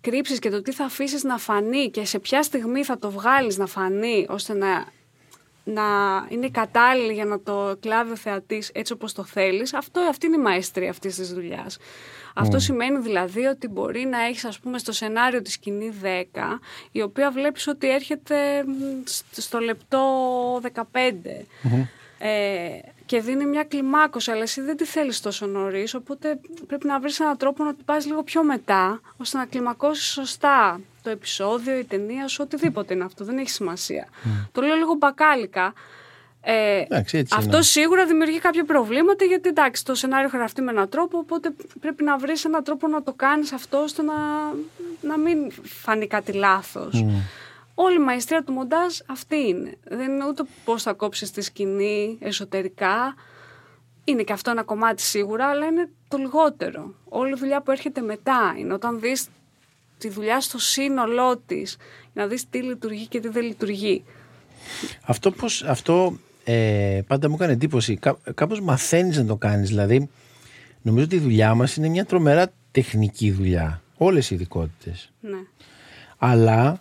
[0.00, 3.58] κρύψεις και το τι θα αφήσεις να φανεί και σε ποια στιγμή θα το βγάλεις
[3.58, 4.84] να φανεί ώστε να,
[5.64, 5.82] να
[6.28, 10.36] είναι κατάλληλη για να το κλάβει ο θεατής έτσι όπως το θέλεις, αυτό, αυτή είναι
[10.36, 11.78] η μαέστρια αυτής της δουλειάς.
[12.40, 16.06] Αυτό σημαίνει δηλαδή ότι μπορεί να έχεις ας πούμε στο σενάριο της σκηνή 10
[16.92, 18.72] η οποία βλέπεις ότι έρχεται μ,
[19.04, 20.00] σ- στο λεπτό
[20.60, 20.84] 15
[22.18, 22.68] ε,
[23.06, 27.20] και δίνει μια κλιμάκωση, αλλά εσύ δεν τη θέλεις τόσο νωρίς, οπότε πρέπει να βρεις
[27.20, 31.84] έναν τρόπο να την πας λίγο πιο μετά, ώστε να κλιμακώσεις σωστά το επεισόδιο, η
[31.84, 34.08] ταινία σου, οτιδήποτε είναι αυτό, δεν έχει σημασία.
[34.52, 35.72] Το λέω λίγο μπακάλικα.
[36.42, 37.62] Ε, Εντάξει, έτσι αυτό είναι.
[37.62, 41.50] σίγουρα δημιουργεί κάποια προβλήματα γιατί εντάξει, το σενάριο έχει γραφτεί με έναν τρόπο, οπότε
[41.80, 44.14] πρέπει να βρεις έναν τρόπο να το κάνεις αυτό ώστε να,
[45.00, 47.04] να μην φανεί κάτι λάθος.
[47.74, 49.76] Όλη η μαεστρία του μοντάζ αυτή είναι.
[49.84, 53.14] Δεν είναι ούτε πώς θα κόψεις τη σκηνή εσωτερικά.
[54.04, 56.94] Είναι και αυτό ένα κομμάτι σίγουρα, αλλά είναι το λιγότερο.
[57.08, 59.28] Όλη η δουλειά που έρχεται μετά είναι όταν δεις
[59.98, 61.76] τη δουλειά στο σύνολό της,
[62.12, 64.04] για να δεις τι λειτουργεί και τι δεν λειτουργεί.
[65.06, 66.18] Αυτό, πώς, αυτό
[66.50, 67.96] ε, πάντα μου έκανε εντύπωση.
[67.96, 69.68] Κά, κάπως μαθαίνεις να το κάνεις.
[69.68, 70.08] Δηλαδή,
[70.82, 73.82] νομίζω ότι η δουλειά μας είναι μια τρομερά τεχνική δουλειά.
[73.96, 75.12] Όλες οι ειδικότητες.
[75.20, 75.36] Ναι.
[76.18, 76.80] Αλλά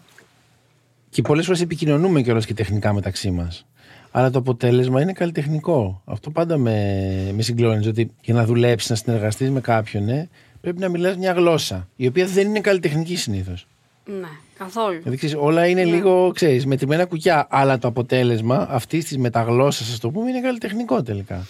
[1.10, 3.66] και πολλές φορές επικοινωνούμε κιόλας και τεχνικά μεταξύ μας.
[4.12, 6.02] Αλλά το αποτέλεσμα είναι καλλιτεχνικό.
[6.06, 7.88] Αυτό πάντα με, με συγκλώνει.
[7.88, 10.30] Ότι για να δουλέψεις, να συνεργαστείς με κάποιον, ε,
[10.62, 11.88] πρέπει να μιλάς μια γλώσσα.
[11.96, 13.68] Η οποία δεν είναι καλλιτεχνική συνήθως.
[14.06, 14.28] Ναι,
[14.60, 14.98] καθόλου.
[14.98, 17.48] Δηλαδή, ξέρεις, όλα είναι λίγο, ξέρεις, μετρημένα κουκιά.
[17.50, 21.46] Αλλά το αποτέλεσμα αυτής της μεταγλώσσας, ας το πούμε, είναι καλλιτεχνικό τελικά.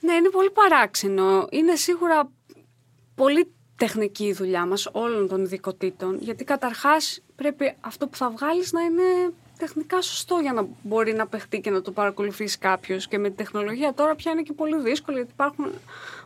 [0.00, 1.46] Ναι, είναι πολύ παράξενο.
[1.50, 2.28] Είναι σίγουρα
[3.14, 8.72] πολύ τεχνική η δουλειά μας όλων των ειδικοτήτων, γιατί καταρχάς πρέπει αυτό που θα βγάλεις
[8.72, 13.08] να είναι τεχνικά σωστό για να μπορεί να παιχτεί και να το παρακολουθήσει κάποιος.
[13.08, 15.66] Και με τη τεχνολογία τώρα πια είναι και πολύ δύσκολο, γιατί υπάρχουν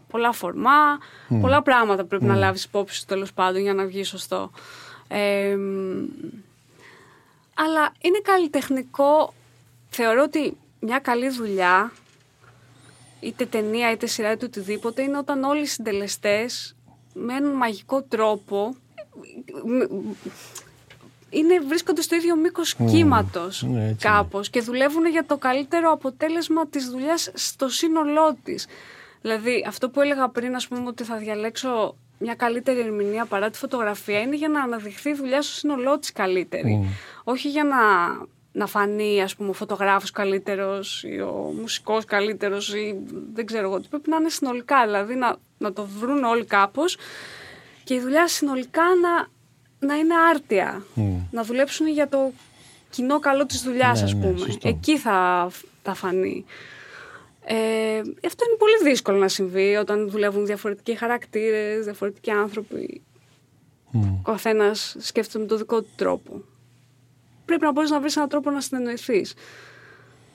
[0.08, 0.98] πολλά φορμά,
[1.40, 4.50] πολλά πράγματα πρέπει να λάβεις υπόψη σου τέλος πάντων για να βγεις σωστό.
[5.12, 6.04] Ε, μ,
[7.54, 9.34] αλλά είναι καλλιτεχνικό.
[9.90, 11.92] Θεωρώ ότι μια καλή δουλειά
[13.20, 16.76] είτε ταινία, είτε σειρά, είτε οτιδήποτε, είναι όταν όλοι οι συντελεστές
[17.14, 18.76] με έναν μαγικό τρόπο
[21.30, 26.66] είναι, βρίσκονται στο ίδιο μήκος κύματος Ναι, έτσι κάπως και δουλεύουν για το καλύτερο αποτέλεσμα
[26.66, 28.66] της δουλειάς στο σύνολό της.
[29.20, 33.58] Δηλαδή, αυτό που έλεγα πριν, ας πούμε, ότι θα διαλέξω μια καλύτερη ερμηνεία παρά τη
[33.58, 36.88] φωτογραφία, είναι για να αναδειχθεί η δουλειά στο σύνολό της καλύτερη.
[37.24, 37.76] Όχι για να,
[38.52, 42.94] να φανεί, ας πούμε, ο φωτογράφος καλύτερος ή ο μουσικός καλύτερος ή
[43.34, 43.80] δεν ξέρω εγώ.
[43.80, 43.88] τι.
[43.88, 46.96] Πρέπει να είναι συνολικά, δηλαδή να, να το βρουν όλοι κάπως
[47.84, 49.28] και η δουλειά συνολικά να,
[49.88, 50.82] να είναι άρτια.
[51.30, 52.32] Να δουλέψουν για το
[52.90, 54.38] κοινό καλό της δουλειάς, Ναι, ας ναι, πούμε.
[54.38, 54.68] σωστό.
[54.68, 55.50] Εκεί θα,
[55.82, 56.44] θα φανεί.
[57.44, 57.54] Ε,
[58.26, 63.02] αυτό είναι πολύ δύσκολο να συμβεί όταν δουλεύουν διαφορετικοί χαρακτήρες, διαφορετικοί άνθρωποι.
[64.22, 66.42] Ο καθένας σκέφτεται με τον δικό του τρόπο.
[67.44, 69.34] Πρέπει να μπορείς να βρεις έναν τρόπο να συνεννοηθείς.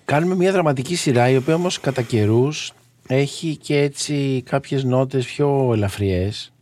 [0.05, 2.73] Κάνουμε μια δραματική σειρά η οποία όμως κατά καιρούς
[3.07, 6.53] έχει και έτσι κάποιες νότες πιο ελαφριές.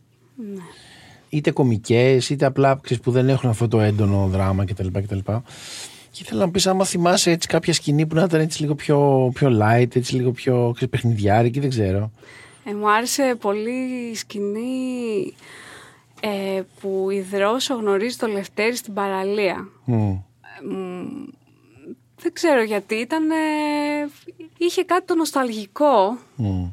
[1.28, 4.86] Είτε κομικές, είτε απλά ξέρεις, που δεν έχουν αυτό το έντονο δράμα κτλ.
[4.92, 5.18] κτλ.
[6.14, 9.30] Και ήθελα να πεις άμα θυμάσαι έτσι κάποια σκηνή που να ήταν έτσι λίγο πιο,
[9.34, 12.10] πιο light, έτσι λίγο πιο ξέρεις, παιχνιδιάρικη, δεν ξέρω.
[12.64, 15.34] Ε, μου άρεσε πολύ η σκηνή
[16.20, 19.68] ε, που η Δρόσο γνωρίζει το Λευτέρη στην παραλία.
[19.84, 20.14] Μμ.
[22.16, 23.34] Δεν ξέρω γιατί, ήταν, ε,
[24.58, 26.66] είχε κάτι το νοσταλγικό Μμ.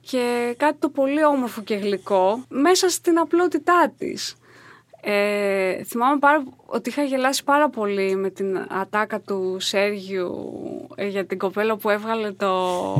[0.00, 4.36] και κάτι το πολύ όμορφο και γλυκό μέσα στην απλότητά της.
[5.06, 10.34] Ε, θυμάμαι πάρα, ότι είχα γελάσει πάρα πολύ με την ατάκα του Σέργιου
[10.94, 12.52] ε, για την κοπέλα που έβγαλε το,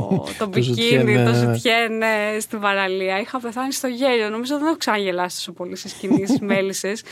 [0.39, 1.33] το μπικίνι, ζουτιέν, το ναι.
[1.33, 3.19] ζουτιέν ε, στην παραλία.
[3.19, 4.29] Είχα πεθάνει στο γέλιο.
[4.29, 7.03] Νομίζω δεν έχω ξαναγελάσει τόσο πολύ σε σκηνή στις μέλισσες.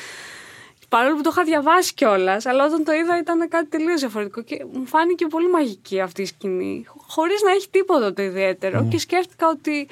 [0.90, 4.66] Παρόλο που το είχα διαβάσει κιόλας, αλλά όταν το είδα ήταν κάτι τελείως διαφορετικό και
[4.74, 6.86] μου φάνηκε πολύ μαγική αυτή η σκηνή.
[7.08, 8.88] Χωρίς να έχει τίποτα το ιδιαίτερο.
[8.90, 9.88] Και σκέφτηκα ότι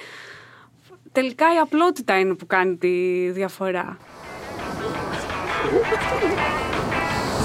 [1.12, 3.98] τελικά η απλότητα είναι που κάνει τη διαφορά.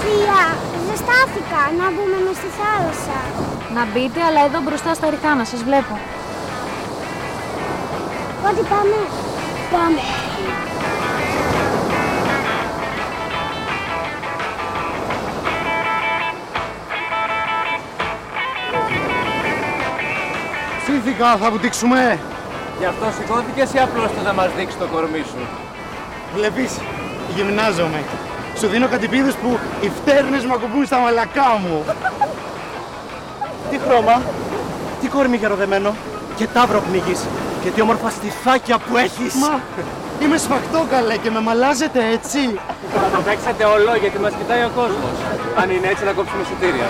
[0.01, 0.41] Θεία,
[0.87, 3.19] ζεστάθηκα να μπούμε μες στη θάλασσα.
[3.73, 5.99] Να μπείτε, αλλά εδώ μπροστά στα ρηκάνα σας βλέπω.
[8.43, 8.99] Πότε πάμε.
[9.71, 10.01] Πάμε.
[20.85, 22.19] Σύνθηκα, θα βουτήξουμε.
[22.79, 25.47] Γι' αυτό σηκώθηκες ή απλώς θες να μας δείξεις το κορμί σου;
[26.35, 26.71] Βλέπεις,
[27.35, 28.03] γυμνάζομαι.
[28.59, 31.85] Σου δίνω κατηπίδες που οι φτέρνες μου ακουμπούν στα μαλακά μου.
[33.69, 34.21] τι χρώμα,
[35.01, 35.95] τι κορμί γεροδεμένο
[36.35, 37.19] και τάβρο πνίγεις
[37.63, 39.33] και τι όμορφα στιφάκια που έχεις.
[39.33, 39.59] Μα,
[40.21, 42.59] είμαι σφαχτό καλέ και με μαλάζετε έτσι.
[42.93, 45.15] Θα το παίξετε όλο γιατί μας κοιτάει ο κόσμος.
[45.61, 46.87] Αν είναι έτσι να κόψουμε εισιτήρια.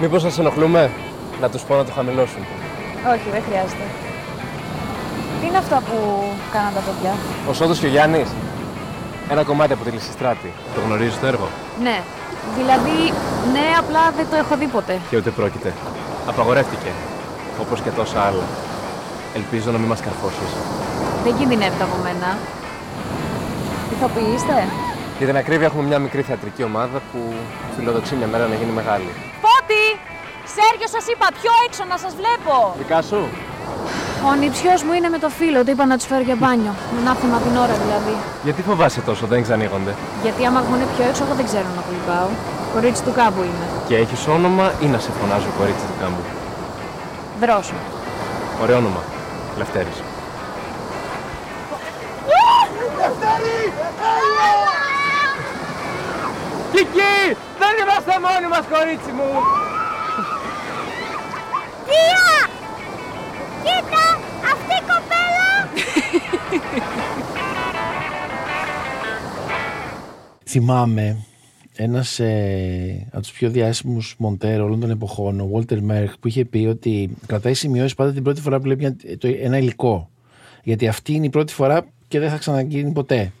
[0.00, 0.90] Μήπως σας ενοχλούμε,
[1.40, 2.42] να τους πω να το χαμηλώσουν;
[3.12, 3.86] Όχι, δεν χρειάζεται.
[5.40, 5.96] Τι είναι αυτά που
[6.52, 7.12] κάναν τα παιδιά;
[7.48, 8.28] Ο Σόντος και ο Γιάννης,
[9.30, 10.52] ένα κομμάτι από τη Λυσιστράτη.
[10.74, 11.48] Το γνωρίζεις το έργο;
[11.82, 11.98] Ναι,
[12.58, 12.96] δηλαδή,
[13.52, 14.98] ναι, απλά δεν το έχω δει ποτέ.
[15.10, 15.72] Και ούτε πρόκειται.
[16.28, 16.90] Απαγορεύτηκε.
[17.60, 18.44] Όπως και τόσα άλλα.
[19.34, 20.50] Ελπίζω να μην μας καρφώσεις.
[21.24, 22.28] Δεν κινδυνεύετε από μένα.
[23.94, 24.56] Ηθοποιείστε.
[25.18, 27.18] Για την ακρίβεια έχουμε μια μικρή θεατρική ομάδα που
[27.76, 29.10] φιλοδοξεί μια μέρα να γίνει μεγάλη.
[29.66, 29.86] Πότι!
[30.56, 32.54] Σέργιο σας είπα, πιο έξω να σας βλέπω.
[32.82, 33.20] Δικά σου.
[34.28, 36.72] Ο νηψιός μου είναι με το φίλο, του είπα να τους φέρω για μπάνιο.
[36.94, 38.14] Με να έρθουν την ώρα δηλαδή.
[38.46, 39.92] Γιατί φοβάσαι τόσο, δεν ξανοίγονται;
[40.22, 42.28] Γιατί άμα βγουν πιο έξω, εγώ δεν ξέρω να κολυμπάω.
[42.74, 43.66] Κορίτσι του κάμπου είμαι.
[43.88, 46.22] Και έχεις όνομα ή να σε φωνάζω κορίτσι του κάμπου;
[47.40, 47.76] Δρόσο.
[48.62, 49.02] Ωραίο όνομα.
[49.58, 49.98] Λευτέρης.
[56.76, 57.16] Κική!
[57.60, 59.28] Δεν είμαστε μόνοι μας, κορίτσι μου!
[61.86, 62.34] Θεία!
[63.64, 64.04] Κοίτα,
[64.52, 65.48] αυτή η κοπέλα.
[70.44, 71.16] Θυμάμαι
[71.76, 76.44] ένας ε, από τους πιο διάσημους μοντέρ όλων των εποχών, ο Walter Merck, που είχε
[76.44, 80.10] πει ότι κρατάει σημειώσεις πάντα την πρώτη φορά που βλέπει μια- το- ένα υλικό.
[80.62, 83.32] Γιατί αυτή είναι η πρώτη φορά και δεν θα ξαναγίνει ποτέ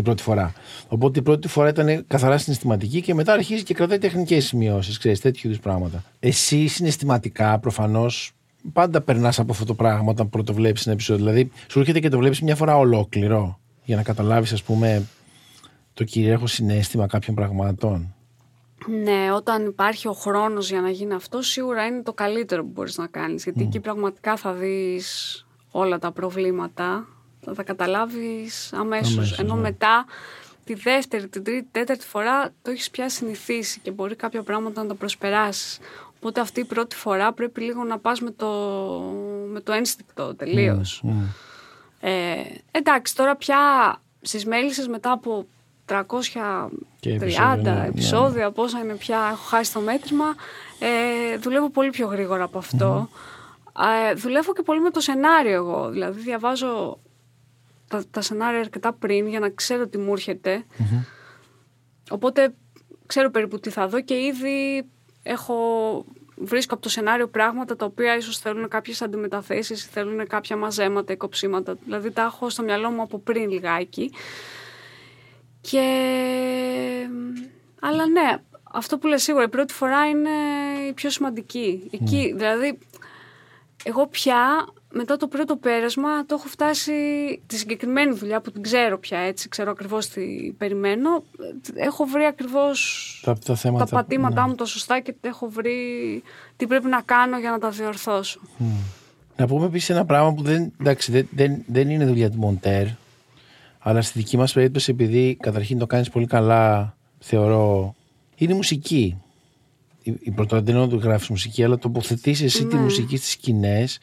[0.00, 0.52] η πρώτη φορά.
[0.88, 5.20] Οπότε η πρώτη φορά ήταν καθαρά συναισθηματική και μετά αρχίζει και κρατάει τεχνικές σημειώσεις, ξέρεις,
[5.20, 6.04] τέτοιου είδους πράγματα.
[6.20, 8.32] Εσύ συναισθηματικά προφανώς
[8.72, 11.24] πάντα περνάς από αυτό το πράγμα όταν πρώτο βλέπεις ένα επεισόδιο.
[11.24, 15.06] Δηλαδή σου έρχεται και το βλέπεις μια φορά ολόκληρο για να καταλάβεις ας πούμε
[15.94, 18.14] το κυρίαρχο συνέστημα κάποιων πραγμάτων.
[19.02, 22.98] Ναι, όταν υπάρχει ο χρόνος για να γίνει αυτό, σίγουρα είναι το καλύτερο που μπορείς
[22.98, 23.42] να κάνεις.
[23.42, 27.08] Γιατί εκεί πραγματικά θα δεις όλα τα προβλήματα,
[27.40, 29.16] θα τα καταλάβεις αμέσως.
[29.16, 29.60] Αμέσως, Ενώ ναι.
[29.60, 30.04] μετά
[30.64, 34.88] τη δεύτερη, την τρίτη, τέταρτη φορά το έχεις πια συνηθίσει και μπορεί κάποια πράγματα να
[34.88, 35.78] τα προσπεράσεις.
[36.16, 38.48] Οπότε αυτή η πρώτη φορά πρέπει λίγο να πας με το,
[39.52, 41.02] με το ένστικτο τελείως.
[42.00, 42.34] Ε,
[42.70, 43.58] εντάξει, τώρα πια
[44.20, 45.46] στις μέλισσες μετά από
[45.86, 46.68] 330
[47.00, 47.86] Και επεισόδια, ναι, ναι.
[47.86, 50.34] επεισόδια, πόσα είναι πια, έχω χάσει το μέτρημα,
[50.78, 53.08] ε, δουλεύω πολύ πιο γρήγορα από αυτό.
[54.10, 56.98] Ε, δουλεύω και πολύ με το σενάριο εγώ, δηλαδή διαβάζω
[57.90, 60.64] τα, τα σενάρια αρκετά πριν για να ξέρω τι μου έρχεται.
[62.10, 62.54] Οπότε
[63.06, 64.88] ξέρω περίπου τι θα δω και ήδη
[65.22, 65.54] έχω,
[66.36, 71.16] βρίσκω από το σενάριο πράγματα τα οποία ίσως θέλουν κάποιες αντιμεταθέσεις, θέλουν κάποια μαζέματα ή
[71.16, 71.76] κοψίματα.
[71.84, 74.12] Δηλαδή τα έχω στο μυαλό μου από πριν λιγάκι.
[75.60, 75.86] Και...
[77.80, 80.30] Αλλά ναι, αυτό που λες σίγουρα, η πρώτη φορά είναι
[80.88, 81.88] η πιο σημαντική.
[81.92, 82.78] Εκεί, δηλαδή,
[83.84, 86.92] εγώ πια μετά το πρώτο πέρασμα το έχω φτάσει
[87.46, 91.24] τη συγκεκριμένη δουλειά που την ξέρω πια έτσι, ξέρω ακριβώς τι περιμένω.
[91.74, 93.84] Έχω βρει ακριβώς Τα, τα θέματα.
[93.84, 94.48] τα πατήματά ναι.
[94.48, 95.76] μου τα σωστά και έχω βρει
[96.56, 98.40] τι πρέπει να κάνω για να τα διορθώσω.
[99.36, 102.86] Να πούμε επίσης ένα πράγμα που δεν, εντάξει, δεν, δεν, δεν είναι δουλειά του Μοντέρ,
[103.78, 107.94] αλλά στη δική μας περίπτωση, επειδή καταρχήν το κάνεις πολύ καλά, θεωρώ.
[108.36, 109.22] Είναι μουσική.
[110.02, 112.82] Η, η πρωτοαντινό του γράφεις μουσική, αλλά τοποθετείς εσύ τη Ναι.
[112.82, 113.98] μουσική στις σκηνές.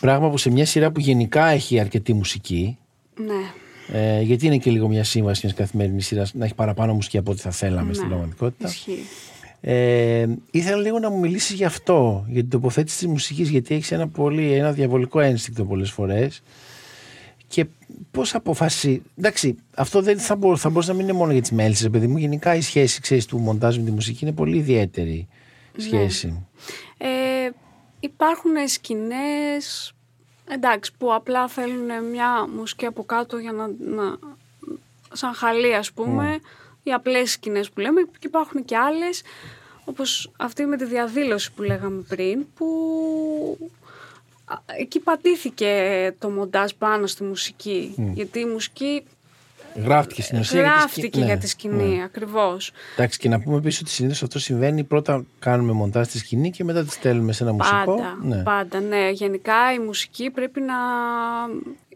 [0.00, 2.78] Πράγμα που σε μια σειρά που γενικά έχει αρκετή μουσική.
[3.26, 3.52] Ναι.
[3.98, 7.30] Ε, γιατί είναι και λίγο μια σύμβαση μιας καθημερινής σειράς να έχει παραπάνω μουσική από
[7.30, 8.12] ό,τι θα θέλαμε στην Ναι.
[8.12, 8.68] πραγματικότητα.
[8.68, 8.98] Ισχύει.
[9.60, 13.92] Ε, ήθελα λίγο να μου μιλήσεις γι' αυτό, για την τοποθέτηση της μουσικής, γιατί έχεις
[13.92, 16.42] ένα, πολύ, ένα διαβολικό ένστικτο πολλές φορές.
[17.48, 17.66] Και
[18.10, 19.02] πώς αποφασίσει.
[19.18, 22.06] Εντάξει, αυτό δεν θα, μπο, θα μπορούσε να μην είναι μόνο για τις μέλισσες, παιδί
[22.06, 22.16] μου.
[22.16, 25.26] Γενικά η σχέση ξέρεις, του μοντάζ με τη μουσική είναι πολύ ιδιαίτερη
[25.82, 26.46] σχέση.
[26.98, 27.50] Ε,
[28.00, 29.92] υπάρχουν σκηνές
[30.48, 34.18] εντάξει, που απλά θέλουν μια μουσική από κάτω για να, να
[35.12, 36.40] σαν χαλί ας πούμε
[36.82, 39.22] οι απλές σκηνές που λέμε και υπάρχουν και άλλες
[39.84, 43.70] όπως αυτή με τη διαδήλωση που λέγαμε πριν που
[44.44, 47.94] α, εκεί πατήθηκε το μοντάζ πάνω στη μουσική.
[48.14, 49.04] Γιατί η μουσική
[49.74, 51.24] Γράφτηκε στην ουσία για τη γράφτηκε σκηνή.
[51.24, 52.02] για Ναι, τη σκηνή ναι.
[52.02, 54.84] ακριβώς Εντάξει, και να πούμε επίσης ότι συνήθως αυτό συμβαίνει.
[54.84, 57.94] Πρώτα κάνουμε μοντάζ στη σκηνή και μετά τη στέλνουμε σε ένα μουσικό.
[57.96, 58.42] Πάντα, Ναι.
[58.42, 59.10] πάντα, ναι.
[59.10, 60.74] Γενικά η μουσική πρέπει να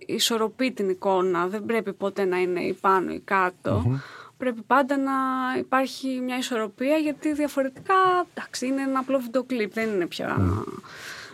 [0.07, 1.47] ισορροπεί την εικόνα.
[1.47, 4.01] Δεν πρέπει ποτέ να είναι ή πάνω ή κατω
[4.37, 5.13] Πρέπει πάντα να
[5.59, 7.95] υπάρχει μια ισορροπία γιατί διαφορετικά,
[8.35, 10.37] εντάξει, είναι ένα απλό βίντεο κλιπ, δεν είναι πια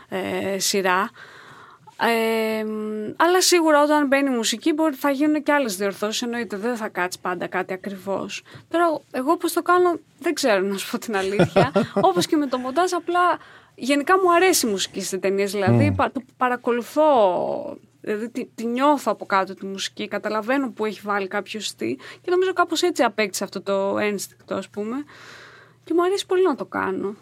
[0.08, 1.10] ε, σειρά.
[2.00, 6.56] Ε, μ, αλλά σίγουρα όταν μπαίνει η μουσική μπορεί, θα γίνουν και άλλες διορθώσεις εννοείται
[6.56, 8.42] δεν θα κάτσει πάντα κάτι ακριβώς.
[8.68, 11.72] Τώρα εγώ πως το κάνω δεν ξέρω να σου πω την αλήθεια.
[12.08, 13.20] Όπως και με το μοντάζ απλά
[13.74, 17.06] γενικά μου αρέσει η μουσική στις ταινίες δηλαδή πα- το παρακολουθώ
[18.00, 22.30] δηλαδή τη, τη νιώθω από κάτω τη μουσική καταλαβαίνω που έχει βάλει κάποιο τι και
[22.30, 24.96] νομίζω κάπως έτσι απέκτησε αυτό το ένστικτο ας πούμε.
[25.84, 27.14] Και μου αρέσει πολύ να το κάνω.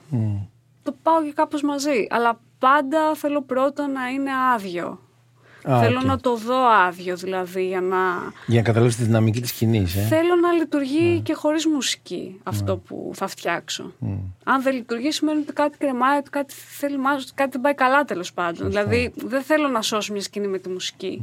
[0.83, 2.07] Το πάω και κάπως μαζί.
[2.11, 5.01] Αλλά πάντα θέλω πρώτα να είναι άδειο.
[5.71, 6.05] Α, θέλω οκ.
[6.05, 7.97] να το δω άδειο δηλαδή για να...
[8.47, 9.97] Για να καταλάβεις τη δυναμική της σκηνής.
[9.97, 10.01] Ε.
[10.01, 13.93] Θέλω να λειτουργεί και χωρίς μουσική αυτό που θα φτιάξω.
[14.45, 17.75] Αν δεν λειτουργεί σημαίνει ότι κάτι κρεμάει, ότι κάτι θέλει μάζο, ότι κάτι δεν πάει
[17.75, 18.69] καλά τέλος πάντων.
[18.69, 21.23] Δηλαδή δεν θέλω να σώσω μια σκηνή με τη μουσική.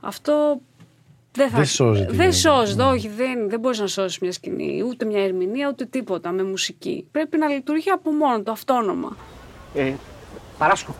[0.00, 0.60] Αυτό
[1.32, 1.56] δεν θα...
[1.56, 2.36] Δεν σώζεται, Δεν δηλαδή.
[2.36, 3.08] σώζεται, όχι.
[3.08, 7.08] Δεν, δεν μπορείς να σώσεις μια σκηνή, ούτε μια ερμηνεία, ούτε τίποτα με μουσική.
[7.12, 9.16] Πρέπει να λειτουργεί από μόνο το, αυτόνομα.
[9.74, 9.92] Ε,
[10.58, 10.94] Παράσκο.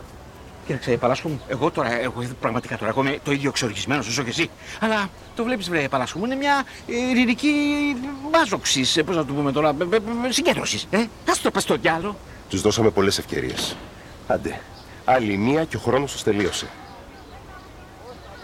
[0.65, 4.29] Κοίταξε, Παράσκο μου, εγώ τώρα, εγώ πραγματικά τώρα, εγώ είμαι το ίδιο εξοργισμένο όσο και
[4.29, 4.49] εσύ.
[4.79, 7.53] Αλλά το βλέπεις, βρε Παράσκο μου, είναι μια ε, ειρηνική
[8.31, 9.75] μάζοξης, πώς να το πούμε τώρα,
[10.29, 10.87] συγκέντρωσης.
[10.89, 12.17] Ε, ας το πας στο διάλο.
[12.49, 13.75] Τους δώσαμε πολλές ευκαιρίες.
[14.27, 14.61] Άντε,
[15.05, 16.67] άλλη μία και ο χρόνος τους τελείωσε.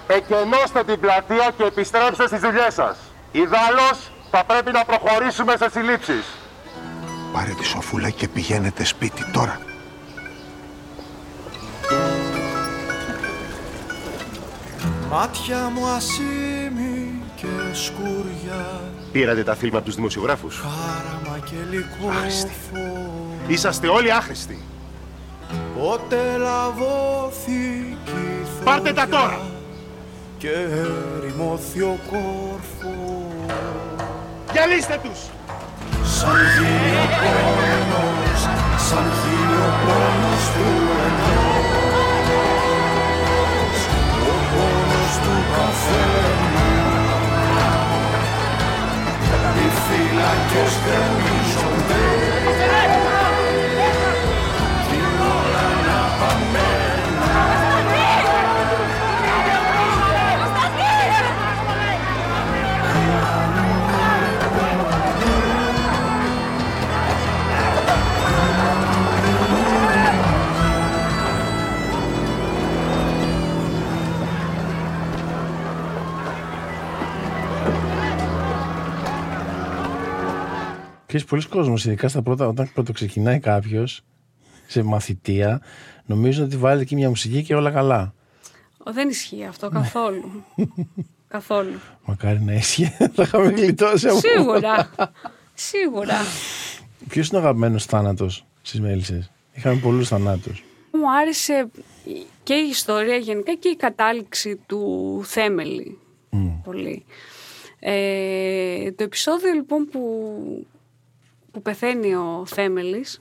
[0.07, 2.97] Εκενώστε την πλατεία και επιστρέψτε στις δουλειές σας.
[3.31, 6.25] Ιδάλλως θα πρέπει να προχωρήσουμε σε συλλήψεις.
[7.33, 9.59] Πάρε τη σοφούλα και πηγαίνετε σπίτι τώρα.
[15.13, 20.61] Μάτια μου ασήμι και σκουριά Πήρατε τα φίλμα από τους δημοσιογράφους.
[20.61, 21.55] Χάραμα και
[22.17, 22.51] Άχρηστοι.
[22.71, 22.89] λικόφο
[23.47, 24.63] Είσαστε όλοι άχρηστοι.
[25.79, 29.41] Πότε λαβώθηκε η Πάρτε τα θωριά τώρα.
[30.37, 30.49] Και
[31.17, 33.57] ερημώθη ο κόρφος
[34.51, 35.19] Γυαλίστε τους!
[36.17, 38.41] Σαν γίνει ο πόνος
[38.89, 40.82] Σαν γίνει ο πόνος του
[45.87, 46.13] του
[49.31, 52.12] καθένα Οι
[81.13, 84.03] Ξέρεις, πολλοί κόσμος, ειδικά στα πρώτα, όταν πρώτο ξεκινάει κάποιος
[84.67, 85.61] σε μαθητεία,
[86.05, 88.13] νομίζουν ότι βάλει εκεί μια μουσική και όλα καλά.
[88.77, 90.43] Ο, Δεν ισχύει αυτό καθόλου.
[91.27, 91.79] καθόλου.
[92.05, 94.89] Μακάρι να ίσχυε, θα είχαμε γλιτώσει από Σίγουρα.
[95.53, 96.17] Σίγουρα.
[97.07, 100.63] Ποιος είναι ο αγαπημένος θάνατος στις μέλισσες; Είχαμε πολλούς θανάτους.
[100.91, 101.67] Μου άρεσε
[102.43, 105.97] και η ιστορία γενικά και η κατάληξη του Θέμελη.
[106.63, 107.05] Πολύ.
[107.79, 110.01] Ε, το επεισόδιο λοιπόν που,
[111.53, 113.19] που πεθαίνει ο Θέμελης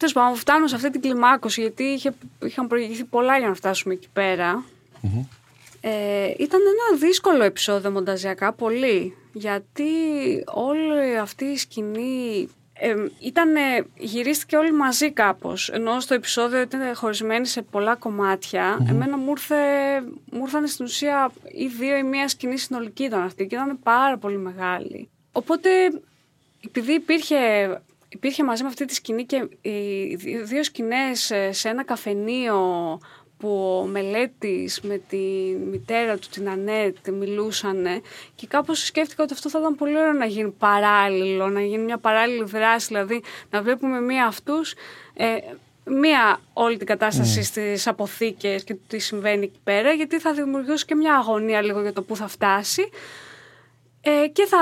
[0.00, 3.94] Τέλος πάντων, φτάνω σε αυτή την κλιμάκωση γιατί είχε, είχαν προηγηθεί πολλά για να φτάσουμε
[3.94, 4.64] εκεί πέρα.
[5.80, 9.16] Ε, ήταν ένα δύσκολο επεισόδιο μονταζιακά, πολύ.
[9.32, 9.84] Γιατί
[10.46, 13.48] όλη αυτή η σκηνή ε, ήταν,
[13.98, 17.98] γυρίστηκε όλοι μαζί κάπως, ενώ στο επεισόδιο ήταν χωρισμένοι σε πολλά
[18.88, 19.56] Εμένα μου, ήρθε,
[20.32, 24.18] μου ήρθαν στην ουσία ή δύο ή μία σκηνή συνολική ήταν αυτή και ήταν πάρα
[24.18, 25.08] πολύ μεγάλη.
[25.32, 25.68] Οπότε,
[26.66, 27.36] επειδή υπήρχε,
[28.08, 32.58] υπήρχε μαζί με αυτή τη σκηνή και οι δύο σκηνές σε ένα καφενείο
[33.40, 35.16] που ο Μελέτης με τη
[35.70, 37.86] μητέρα του, την Ανέτ, μιλούσαν
[38.34, 41.98] και κάπως σκέφτηκα ότι αυτό θα ήταν πολύ ωραίο να γίνει παράλληλο, να γίνει μια
[41.98, 44.74] παράλληλη δράση, δηλαδή να βλέπουμε μία αυτούς,
[45.14, 45.36] ε,
[45.84, 47.44] μία όλη την κατάσταση mm.
[47.44, 51.92] στις αποθήκες και τι συμβαίνει εκεί πέρα, γιατί θα δημιουργήσει και μια αγωνία λίγο για
[51.92, 52.88] το πού θα φτάσει
[54.00, 54.58] ε, και θα,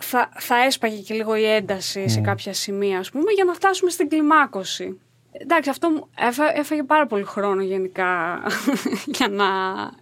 [0.00, 3.90] θα, θα έσπαγε και λίγο η ένταση σε κάποια σημεία, ας πούμε, για να φτάσουμε
[3.90, 5.00] στην κλιμάκωση.
[5.32, 6.08] Εντάξει, αυτό
[6.54, 8.42] έφαγε πάρα πολύ χρόνο γενικά
[9.16, 9.46] για, να,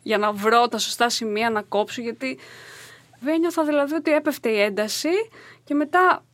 [0.03, 2.39] για να βρω τα σωστά σημεία να κόψω γιατί
[3.21, 5.09] δεν νιώθα δηλαδή ότι έπεφτε η ένταση
[5.65, 6.25] και μετά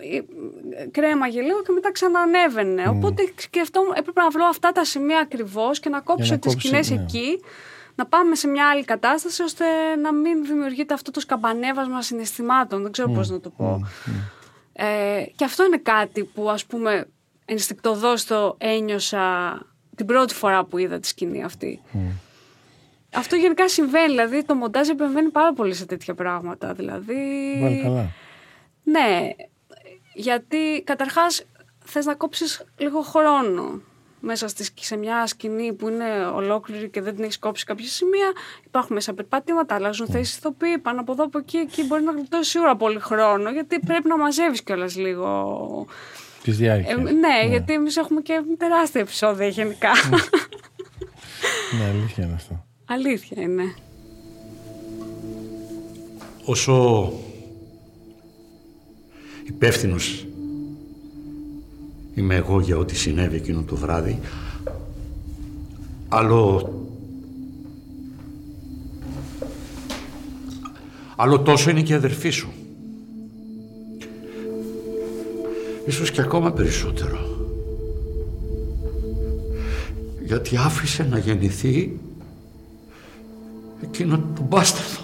[0.91, 2.85] κρέμαγε λίγο και μετά ξανανέβαινε.
[2.87, 2.95] Mm.
[2.95, 6.91] Οπότε και αυτό έπρεπε να βρω αυτά τα σημεία ακριβώς και να κόψω τις σκηνές
[6.91, 7.03] ναι.
[7.03, 7.41] εκεί,
[7.99, 9.65] να πάμε σε μια άλλη κατάσταση ώστε
[10.03, 12.83] να μην δημιουργείται αυτό το σκαμπανέβασμα συναισθημάτων.
[12.83, 13.15] Δεν ξέρω mm.
[13.15, 13.81] πώς να το πω.
[13.83, 14.11] Mm.
[14.73, 17.09] Ε, και αυτό είναι κάτι που ας πούμε
[17.45, 19.59] ενστικτοδός το ένιωσα
[19.97, 21.81] την πρώτη φορά που είδα τη σκηνή αυτή.
[23.15, 26.73] Αυτό γενικά συμβαίνει, δηλαδή το μοντάζ επεμβαίνει πάρα πολύ σε τέτοια πράγματα.
[26.73, 27.15] Δηλαδή...
[27.61, 28.11] Βάλει καλά.
[28.83, 29.31] Ναι,
[30.15, 31.45] γιατί καταρχάς
[31.85, 33.81] θες να κόψεις λίγο χρόνο
[34.21, 38.33] μέσα στη, σε μια σκηνή που είναι ολόκληρη και δεν την έχεις κόψει κάποια σημεία.
[38.65, 40.13] Υπάρχουν μέσα περπατήματα, αλλάζουν mm.
[40.13, 43.79] θέσεις ηθοποιοί, πάνω από εδώ, από εκεί, εκεί μπορεί να γλιτώσει σίγουρα πολύ χρόνο, γιατί
[43.79, 45.87] πρέπει να μαζεύεις κιόλας λίγο
[46.43, 46.93] Τη διάρκεια.
[46.93, 49.91] Ε, ναι, ναι, γιατί εμείς έχουμε και τεράστια επεισόδια γενικά.
[51.79, 52.65] ναι, αλήθεια είναι αυτό.
[52.85, 53.75] Αλήθεια είναι.
[56.45, 57.13] Όσο
[59.45, 60.28] υπεύθυνος
[62.19, 64.19] είμαι εγώ για ό,τι συνέβη εκείνο το βράδυ,
[66.09, 66.73] άλλο
[71.21, 72.49] άλλο τόσο είναι και η αδερφή σου.
[75.87, 77.19] Ίσως και ακόμα περισσότερο.
[80.25, 81.99] Γιατί άφησε να γεννηθεί
[83.83, 84.98] εκείνο το μπάσταρδο.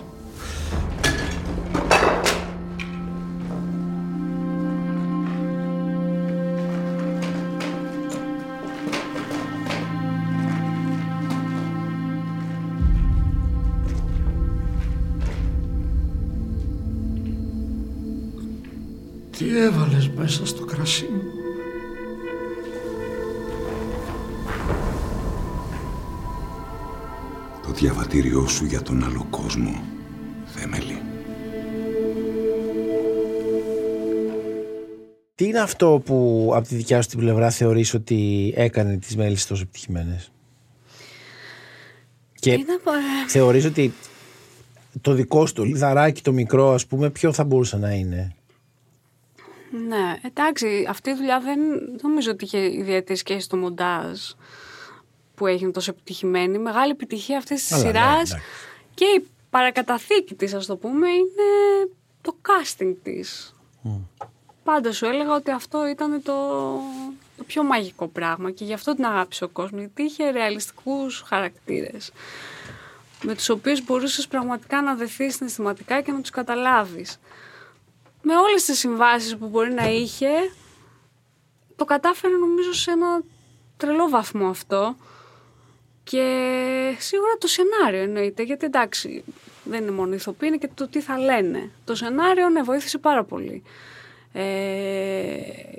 [20.24, 21.22] Μέσα στο κρασί μου.
[27.62, 29.82] Το διαβατήριό σου για τον άλλο κόσμο,
[30.44, 31.02] Θέμελη.
[35.34, 39.46] Τι είναι αυτό που από τη δικιά σου την πλευρά θεωρείς ότι έκανε τις μέλης
[39.46, 40.32] τόσο επιτυχημένες;
[42.34, 42.64] Και είναι...
[43.28, 43.92] θεωρείς ότι
[45.00, 48.34] το δικό σου το λιδαράκι το μικρό ας πούμε ποιο θα μπορούσε να είναι;
[49.94, 51.58] Ναι, εντάξει, αυτή η δουλειά δεν
[52.02, 54.20] νομίζω ότι είχε ιδιαίτερη σχέση στο μοντάζ
[55.34, 56.58] που έγινε τόσο επιτυχημένη.
[56.58, 58.36] Μεγάλη επιτυχία αυτής της σειράς
[58.94, 61.88] και η παρακαταθήκη της, ας το πούμε, είναι
[62.20, 63.54] το casting της.
[63.84, 64.26] Mm.
[64.64, 66.32] Πάντα σου έλεγα ότι αυτό ήταν το,
[67.36, 72.12] το πιο μαγικό πράγμα και γι' αυτό την αγάπησε ο κόσμος, γιατί είχε ρεαλιστικούς χαρακτήρες
[73.22, 77.18] με τους οποίους μπορούσες πραγματικά να δεθείς συναισθηματικά και να τους καταλάβεις
[78.26, 80.28] με όλες τις συμβάσεις που μπορεί να είχε,
[81.76, 83.22] το κατάφερε νομίζω σε ένα
[83.76, 84.96] τρελό βαθμό αυτό.
[86.04, 86.26] Και
[86.98, 89.24] σίγουρα το σενάριο εννοείται, γιατί εντάξει,
[89.64, 91.70] δεν είναι μόνο ηθοποιοί, είναι και το τι θα λένε.
[91.84, 93.62] Το σενάριο ναι, βοήθησε πάρα πολύ.
[94.32, 94.44] Ε,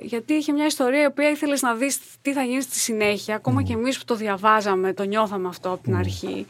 [0.00, 3.34] γιατί είχε μια ιστορία η οποία ήθελες να δεις τι θα γίνει στη συνέχεια.
[3.34, 6.46] Ακόμα και εμείς που το διαβάζαμε, το νιώθαμε αυτό από την αρχή.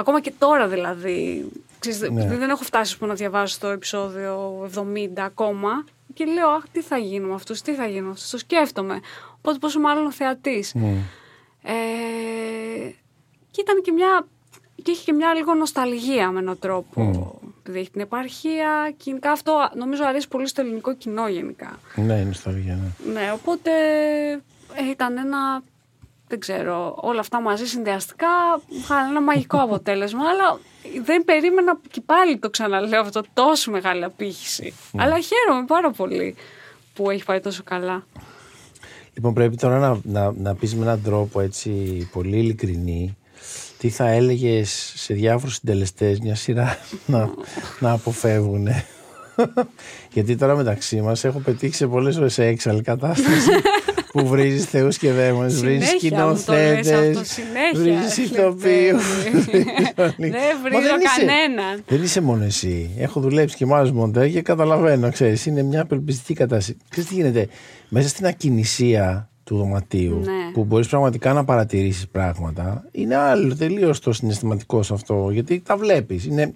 [0.00, 2.36] Ακόμα και τώρα δηλαδή, Ξέρεις, ναι.
[2.36, 5.84] Δεν έχω φτάσει που να διαβάσω το επεισόδιο 70 ακόμα
[6.14, 9.00] και λέω αχ τι θα γίνω με αυτούς, τι θα γίνω με αυτούς, το σκέφτομαι.
[9.38, 10.74] Οπότε πόσο μάλλον ο θεατής.
[10.74, 10.96] Ναι.
[11.62, 12.90] Ε,
[13.50, 14.26] και ήταν και μια
[14.82, 17.10] και είχε και μια λίγο νοσταλγία με έναν τρόπο.
[17.12, 17.48] Mm.
[17.58, 18.94] Επειδή έχει την επαρχία.
[18.96, 21.78] Και αυτό νομίζω αρέσει πολύ στο ελληνικό κοινό γενικά.
[21.96, 23.12] Ναι, η νοσταλγία, ναι.
[23.12, 23.70] Ναι, οπότε
[24.74, 25.62] ε, ήταν ένα
[26.30, 28.26] δεν ξέρω, όλα αυτά μαζί συνδυαστικά
[28.68, 30.58] είχαν ένα μαγικό αποτέλεσμα, αλλά
[31.04, 34.74] δεν περίμενα και πάλι το ξαναλέω αυτό τόσο μεγάλη απήχηση.
[34.92, 35.02] Ναι.
[35.02, 36.34] Αλλά χαίρομαι πάρα πολύ
[36.94, 38.06] που έχει πάει τόσο καλά.
[39.14, 41.70] Λοιπόν, πρέπει τώρα να, να, να πεις με έναν τρόπο έτσι
[42.12, 43.16] πολύ ειλικρινή
[43.78, 47.30] τι θα έλεγες σε διάφορους συντελεστές μια σειρά να,
[47.78, 48.68] να αποφεύγουν.
[50.14, 53.50] Γιατί τώρα μεταξύ μας έχω πετύχει σε πολλές ώρε σε έξαλλη κατάσταση
[54.12, 58.86] που βρίζεις θεούς και δαίμονες, βρίζεις Συνέχεια μου το λες σκηνοθέτε, αυτό, συνέχεια, βρίζεις Ελευθέρη.
[58.86, 59.04] ηθοποιούς.
[60.18, 61.82] Δεν βρίζω κανέναν.
[61.86, 62.90] Δεν είσαι μόνο εσύ.
[62.98, 65.46] Έχω δουλέψει και με άλλους μοντέρ και καταλαβαίνω, ξέρεις.
[65.46, 66.76] Είναι μια απελπιστική κατάσταση.
[66.88, 67.48] Ξέρεις τι γίνεται;
[67.88, 70.52] Μέσα στην ακινησία του δωματίου, Ναι.
[70.52, 75.28] που μπορείς πραγματικά να παρατηρήσεις πράγματα, είναι άλλο τελείως το συναισθηματικό σε αυτό.
[75.32, 76.24] Γιατί τα βλέπεις.
[76.24, 76.54] Είναι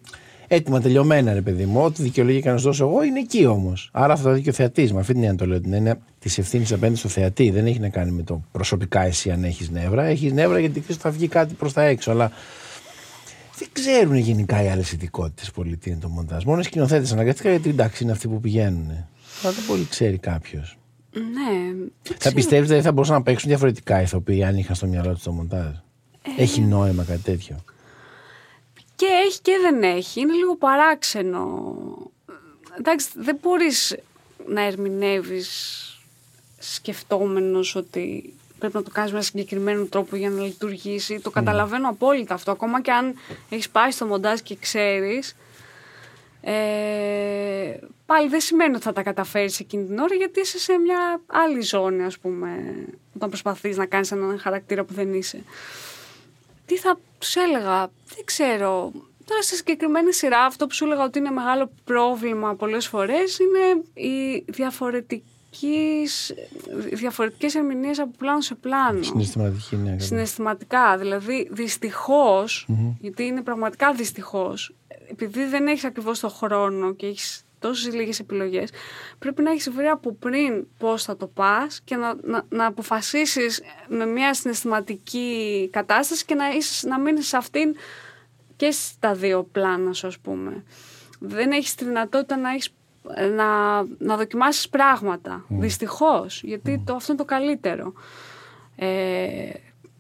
[0.49, 1.81] έτοιμα, τελειωμένα, ρε παιδί μου.
[1.81, 3.89] Ό,τι δικαιολογία και να σου δώσω εγώ είναι εκεί όμως.
[3.93, 4.93] Άρα αυτό θα δει και ο θεατής.
[4.93, 5.61] Με αυτή την έννοια το λέω.
[5.61, 7.51] Την έννοια της ευθύνης απέναντι στο θεατή.
[7.51, 10.05] Δεν έχει να κάνει με το προσωπικά εσύ αν έχεις νεύρα.
[10.05, 12.11] Έχεις νεύρα γιατί ξέρεις, θα βγει κάτι προς τα έξω.
[12.11, 12.31] Αλλά
[13.59, 16.45] δεν ξέρουν γενικά οι άλλες ειδικότητες πολύ τι είναι το μοντάζ.
[16.45, 18.91] Μόνο οι σκηνοθέτες αναγκαστικά γιατί εντάξει είναι αυτοί που πηγαίνουν.
[19.43, 20.79] Αλλά δεν πολύ ξέρει κάποιος.
[21.13, 21.75] Ναι.
[22.19, 25.33] Θα πιστεύεις ότι θα μπορούσαν να παίξουν διαφορετικά ηθοποιοί αν είχαν στο μυαλό τους το
[25.33, 25.67] μοντάζ;
[26.39, 26.43] Ε.
[26.43, 27.57] Έχει νόημα κάτι τέτοιο;
[29.05, 30.21] Και έχει και δεν έχει.
[30.21, 31.77] Είναι λίγο παράξενο.
[32.79, 33.97] Εντάξει, δεν μπορείς
[34.47, 35.79] να ερμηνεύεις
[36.59, 41.21] σκεφτόμενος ότι πρέπει να το κάνεις με ένα συγκεκριμένο τρόπο για να λειτουργήσει.
[41.21, 42.51] Το καταλαβαίνω απόλυτα αυτό.
[42.51, 43.15] Ακόμα και αν
[43.49, 45.37] έχεις πάει στο μοντάζ και ξέρεις,
[46.41, 51.21] ε, πάλι δεν σημαίνει ότι θα τα καταφέρεις εκείνη την ώρα γιατί είσαι σε μια
[51.27, 52.75] άλλη ζώνη, ας πούμε,
[53.17, 55.43] όταν προσπαθείς να κάνεις έναν χαρακτήρα που δεν είσαι.
[56.67, 58.93] Τι θα τους έλεγα, δεν ξέρω.
[59.25, 63.83] Τώρα στη συγκεκριμένη σειρά αυτό που σου έλεγα ότι είναι μεγάλο πρόβλημα πολλές φορές είναι
[64.09, 66.35] οι διαφορετικές,
[66.91, 69.03] οι διαφορετικές ερμηνείες από πλάνο σε πλάνο.
[69.03, 69.89] Συναισθηματική, ναι.
[69.89, 70.01] καλά.
[70.01, 72.67] Συναισθηματικά, δηλαδή δυστυχώς,
[73.01, 74.75] γιατί είναι πραγματικά δυστυχώς,
[75.11, 78.71] επειδή δεν έχεις ακριβώς το χρόνο και έχεις τόσες λίγες επιλογές,
[79.19, 83.63] πρέπει να έχεις βρει από πριν πώς θα το πας και να, να, να αποφασίσεις
[83.89, 87.75] με μια συναισθηματική κατάσταση και να, είσαι, να μείνεις σε αυτήν
[88.57, 90.65] και στα δύο πλάνα σου ας πούμε.
[91.21, 92.75] Δεν έχεις τη δυνατότητα να έχεις
[93.37, 95.45] να, να δοκιμάσεις πράγματα.
[95.49, 97.93] Δυστυχώς, γιατί το, αυτό είναι το καλύτερο.
[98.77, 99.51] Ε,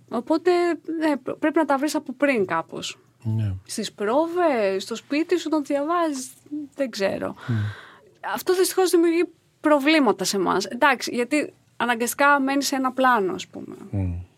[0.08, 0.50] οπότε
[0.98, 2.98] ναι, πρέ- πρέπει να τα βρεις από πριν κάπως.
[3.24, 3.54] Ναι.
[3.66, 6.30] Στις πρόβες, στο σπίτι σου, τον διαβάζεις,
[6.74, 7.34] δεν ξέρω.
[8.34, 9.24] Αυτό δυστυχώς δημιουργεί
[9.60, 10.64] προβλήματα σε εμάς.
[10.64, 13.76] Εντάξει, γιατί αναγκαστικά μένεις σε ένα πλάνο, ας πούμε.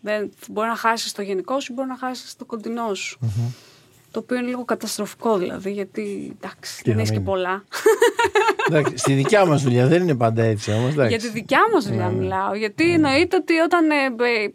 [0.01, 3.19] Δεν, μπορεί να χάσεις το γενικό σου, μπορεί να χάσεις το κοντινό σου.
[4.17, 7.29] Το οποίο είναι λίγο καταστροφικό δηλαδή, γιατί εντάξει, Τι δεν να έχεις και μείνει.
[7.29, 7.63] πολλά.
[8.69, 10.93] Εντάξει, στη δικιά μας δουλειά δεν είναι πάντα έτσι όμως.
[10.93, 12.17] Για τη δικιά μας δουλειά Ναι, ναι.
[12.17, 12.53] μιλάω.
[12.55, 13.95] Γιατί εννοείται ότι όταν ε,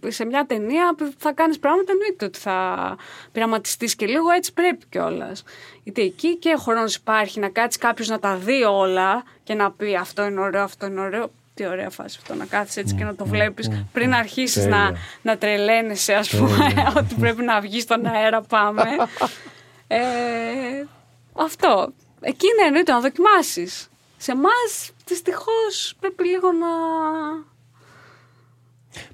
[0.07, 2.97] ε, σε μια ταινία θα κάνεις πράγματα, εννοείται ότι θα
[3.33, 4.31] πειραματιστείς και λίγο.
[4.31, 5.43] Έτσι πρέπει κιόλας.
[5.83, 9.71] Γιατί εκεί και ο χρόνος υπάρχει να κάτσεις κάποιος να τα δει όλα και να
[9.71, 11.31] πει αυτό είναι ωραίο, αυτό είναι ωραίο.
[11.55, 14.85] Τι ωραία φάση αυτό να κάθεσαι έτσι και να το βλέπεις πριν να αρχίσεις να,
[14.85, 14.97] Τέλεια.
[15.23, 16.93] να τρελαίνεσαι ας πούμε Τέλεια.
[16.97, 18.83] ότι πρέπει να βγεις στον αέρα πάμε.
[19.95, 20.87] ε,
[21.33, 21.93] αυτό.
[22.21, 23.89] Εκεί είναι εννοείται να δοκιμάσεις.
[24.17, 26.67] Σε εμάς δυστυχώς πρέπει λίγο να.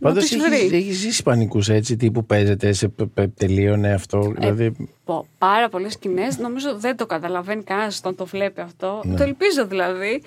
[0.00, 0.72] Πάντως τους βρεις.
[0.72, 4.32] έχεις ζήσει πανικούς έτσι, τύπου παίζεται, σε π- π- τελείωνε αυτό.
[4.38, 4.88] Δηλαδή.
[5.04, 6.38] πω, πάρα πολλές σκηνές.
[6.38, 9.00] Νομίζω δεν το καταλαβαίνει κανένας όταν το βλέπει αυτό.
[9.04, 9.16] Ναι.
[9.16, 10.22] Το ελπίζω δηλαδή.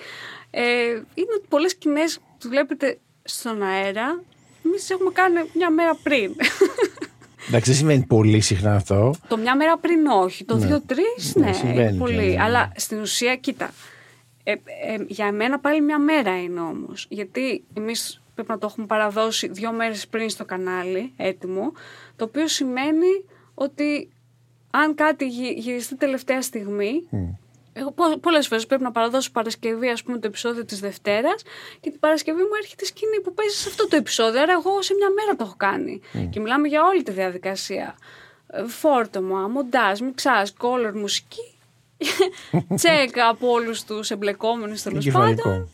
[0.50, 0.62] Ε,
[1.14, 4.22] είναι ότι πολλές σκηνές που βλέπετε στον αέρα.
[4.64, 6.34] Εμείς έχουμε κάνει μια μέρα πριν.
[7.48, 9.14] Εντάξει, δεν σημαίνει πολύ συχνά αυτό.
[9.28, 10.44] το μια μέρα πριν όχι.
[10.44, 10.66] Το Ναι.
[10.66, 12.14] δύο-τρεις, Ναι, ναι, συμβαίνει είναι πολύ.
[12.16, 12.42] πια, ναι.
[12.42, 13.70] Αλλά στην ουσία, κοίτα.
[14.44, 14.56] Ε, ε,
[15.06, 17.06] για μένα πάλι μια μέρα είναι όμως.
[17.08, 21.72] Γιατί εμείς πρέπει να το έχουμε παραδώσει δύο μέρες πριν στο κανάλι, έτοιμο.
[22.16, 23.24] Το οποίο σημαίνει
[23.54, 24.08] ότι
[24.70, 26.92] αν κάτι γυ- γυριστεί τελευταία στιγμή.
[27.72, 31.42] Εγώ πολλές φορές πρέπει να παραδώσω Παρασκευή, ας πούμε, το επεισόδιο της Δευτέρας
[31.80, 34.40] και την Παρασκευή μου έρχεται η σκηνή που παίζει σε αυτό το επεισόδιο.
[34.42, 36.00] Άρα, εγώ σε μια μέρα το έχω κάνει.
[36.30, 37.94] Και μιλάμε για όλη τη διαδικασία.
[38.46, 41.54] Ε, Φόρτωμα, μοντάζ, μιξάζ, κόλλορ, μουσική.
[42.76, 45.34] Τσεκ από όλους τους εμπλεκόμενους τέλος πάντων.
[45.34, 45.68] Κεφαλικό.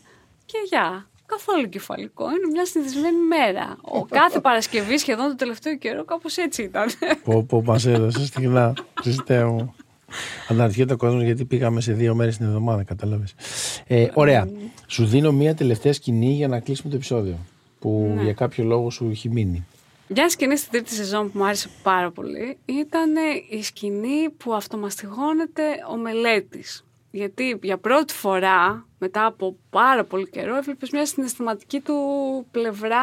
[0.45, 1.07] Και γεια.
[1.25, 2.23] Καθόλου κεφαλικό.
[2.23, 3.77] Είναι μια συνηθισμένη μέρα.
[3.81, 6.89] Ο κάθε Παρασκευή σχεδόν το τελευταίο καιρό κάπως έτσι ήταν.
[7.23, 8.73] Πω, πω, μας έδωσε στιγνά.
[9.01, 9.75] Χριστέ μου.
[10.47, 13.33] Αναρωτιέται ο κόσμος γιατί πήγαμε σε δύο μέρες την εβδομάδα, κατάλαβες.
[13.87, 14.49] Ε, ωραία.
[14.87, 17.37] Σου δίνω μία τελευταία σκηνή για να κλείσουμε το επεισόδιο.
[17.79, 18.23] Που Ναι.
[18.23, 19.65] για κάποιο λόγο σου έχει μείνει.
[20.07, 23.11] Μια σκηνή στην τρίτη σεζόν που μου άρεσε πάρα πολύ ήταν
[23.49, 26.83] η σκηνή που αυτομαστιγώνεται ο μελέτης.
[27.11, 31.95] Γιατί για πρώτη φορά, μετά από πάρα πολύ καιρό, έβλεπες μια συναισθηματική του
[32.51, 32.97] πλευρά,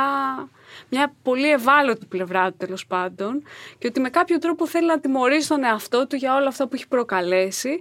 [0.88, 3.42] μια πολύ ευάλωτη πλευρά του τέλος πάντων
[3.78, 6.74] και ότι με κάποιο τρόπο θέλει να τιμωρήσει τον εαυτό του για όλα αυτά που
[6.74, 7.80] έχει προκαλέσει.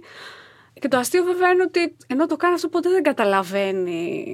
[0.80, 4.26] Και το αστείο βέβαια είναι ότι ενώ το κάνει αυτό ποτέ δεν καταλαβαίνει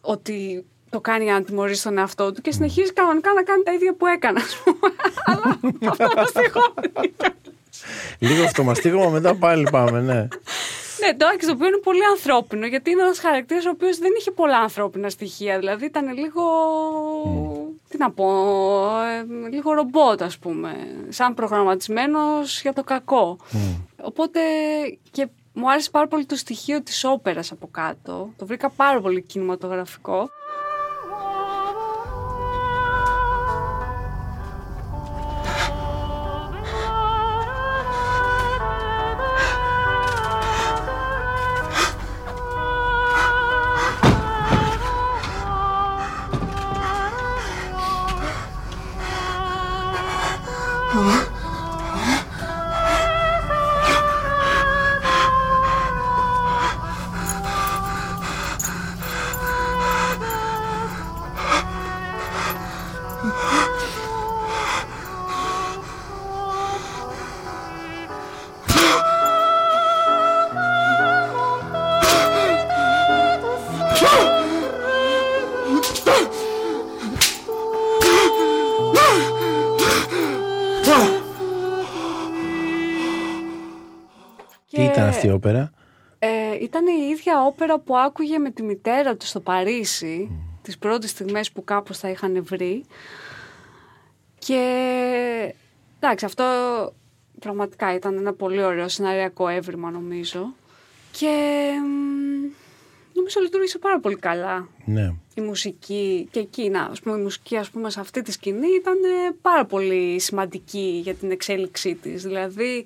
[0.00, 3.72] ότι το κάνει για να τιμωρήσει τον εαυτό του και συνεχίζει κανονικά να κάνει τα
[3.72, 4.92] ίδια που έκανε, ας πούμε.
[5.26, 5.58] Αλλά
[5.90, 7.14] αυτό μαστιγώνει.
[8.18, 10.28] Λίγο αυτομαστίγωμα, μετά πάλι πάμε, ναι.
[11.00, 14.12] Ναι, το Άκης το οποίο είναι πολύ ανθρώπινο, γιατί είναι ένας χαρακτήρας ο οποίος δεν
[14.18, 15.58] είχε πολλά ανθρώπινα στοιχεία.
[15.58, 16.42] Δηλαδή ήταν λίγο.
[17.90, 18.30] Τι να πω,
[19.00, 20.74] ε, λίγο ρομπότ, ας πούμε.
[21.08, 23.38] Σαν προγραμματισμένος για το κακό.
[24.02, 24.40] Οπότε
[25.10, 28.32] και μου άρεσε πάρα πολύ το στοιχείο της όπερας από κάτω.
[28.36, 30.30] Το βρήκα πάρα πολύ κινηματογραφικό.
[85.00, 85.72] Ήταν αυτή η όπερα.
[86.18, 86.28] Ε,
[86.60, 90.30] ήταν η ίδια όπερα που άκουγε με τη μητέρα του στο Παρίσι,
[90.62, 92.84] τις πρώτες στιγμές που κάπως τα είχαν βρει.
[94.38, 94.60] Και
[96.00, 96.44] εντάξει, αυτό
[97.38, 100.54] πραγματικά ήταν ένα πολύ ωραίο σεναριακό έβριμα νομίζω.
[101.10, 101.26] Και
[101.82, 102.52] μ,
[103.12, 105.14] νομίζω λειτουργήσε πάρα πολύ καλά Ναι.
[105.34, 108.68] η μουσική και εκεί, να, ας πούμε, η μουσική ας πούμε, σε αυτή τη σκηνή
[108.80, 112.22] ήταν ε, πάρα πολύ σημαντική για την εξέλιξή της.
[112.22, 112.84] Δηλαδή,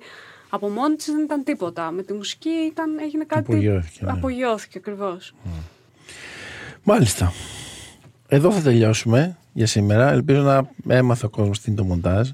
[0.49, 1.91] από μόνη της δεν ήταν τίποτα.
[1.91, 3.51] Με τη μουσική ήταν, έγινε κάτι...
[3.51, 4.11] Απογειώθηκε, ναι.
[4.11, 5.33] Απογειώθηκε ακριβώς.
[6.83, 7.33] Μάλιστα.
[8.27, 10.11] Εδώ θα τελειώσουμε για σήμερα.
[10.11, 12.29] Ελπίζω να έμαθε ο κόσμος τι είναι το μοντάζ.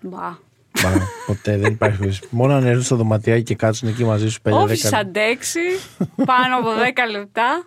[0.00, 0.36] Μπα.
[0.82, 0.90] Μπα,
[1.26, 1.98] ποτέ δεν υπάρχει.
[1.98, 2.28] περίπτωση.
[2.30, 5.60] Μόνο αν έρθουν στο δωματιάκι και κάτσουν εκεί μαζί σου 5-10 Όφης αντέξει,
[6.24, 7.66] πάνω από 10 λεπτά.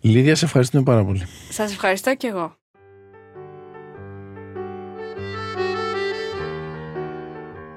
[0.00, 1.26] Λίδια, σε ευχαριστούμε πάρα πολύ.
[1.50, 2.56] Σας ευχαριστώ και εγώ.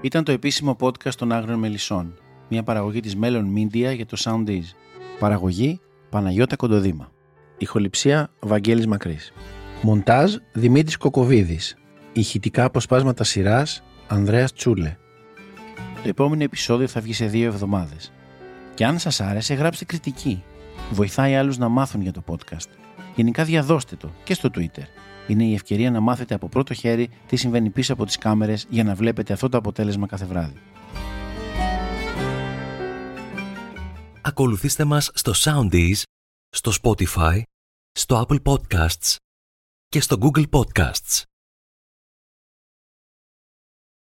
[0.07, 2.13] Ήταν το επίσημο podcast των Άγριων Μελισσών.
[2.49, 4.63] Μια παραγωγή της Melon Media για το Soundees.
[5.19, 5.79] Παραγωγή
[6.09, 7.11] Παναγιώτα Κοντοδήμα.
[7.57, 9.33] Ηχοληψία Βαγγέλης Μακρύς.
[9.81, 11.75] Μοντάζ Δημήτρης Κοκοβίδης.
[12.13, 14.97] Ηχητικά αποσπάσματα σειράς Ανδρέας Τσούλε.
[16.03, 18.11] Το επόμενο επεισόδιο θα βγει σε δύο εβδομάδες.
[18.73, 20.43] Και αν σας άρεσε γράψτε κριτική.
[20.91, 22.69] Βοηθάει άλλους να μάθουν για το podcast.
[23.15, 24.85] Γενικά διαδώστε το και στο Twitter.
[25.27, 28.83] Είναι η ευκαιρία να μάθετε από πρώτο χέρι τι συμβαίνει πίσω από τις κάμερες για
[28.83, 30.61] να βλέπετε αυτό το αποτέλεσμα κάθε βράδυ.
[34.21, 36.01] Ακολουθήστε μας στο Soundees,
[36.49, 37.41] στο Spotify,
[37.91, 39.15] στο Apple Podcasts
[39.87, 41.21] και στο Google Podcasts.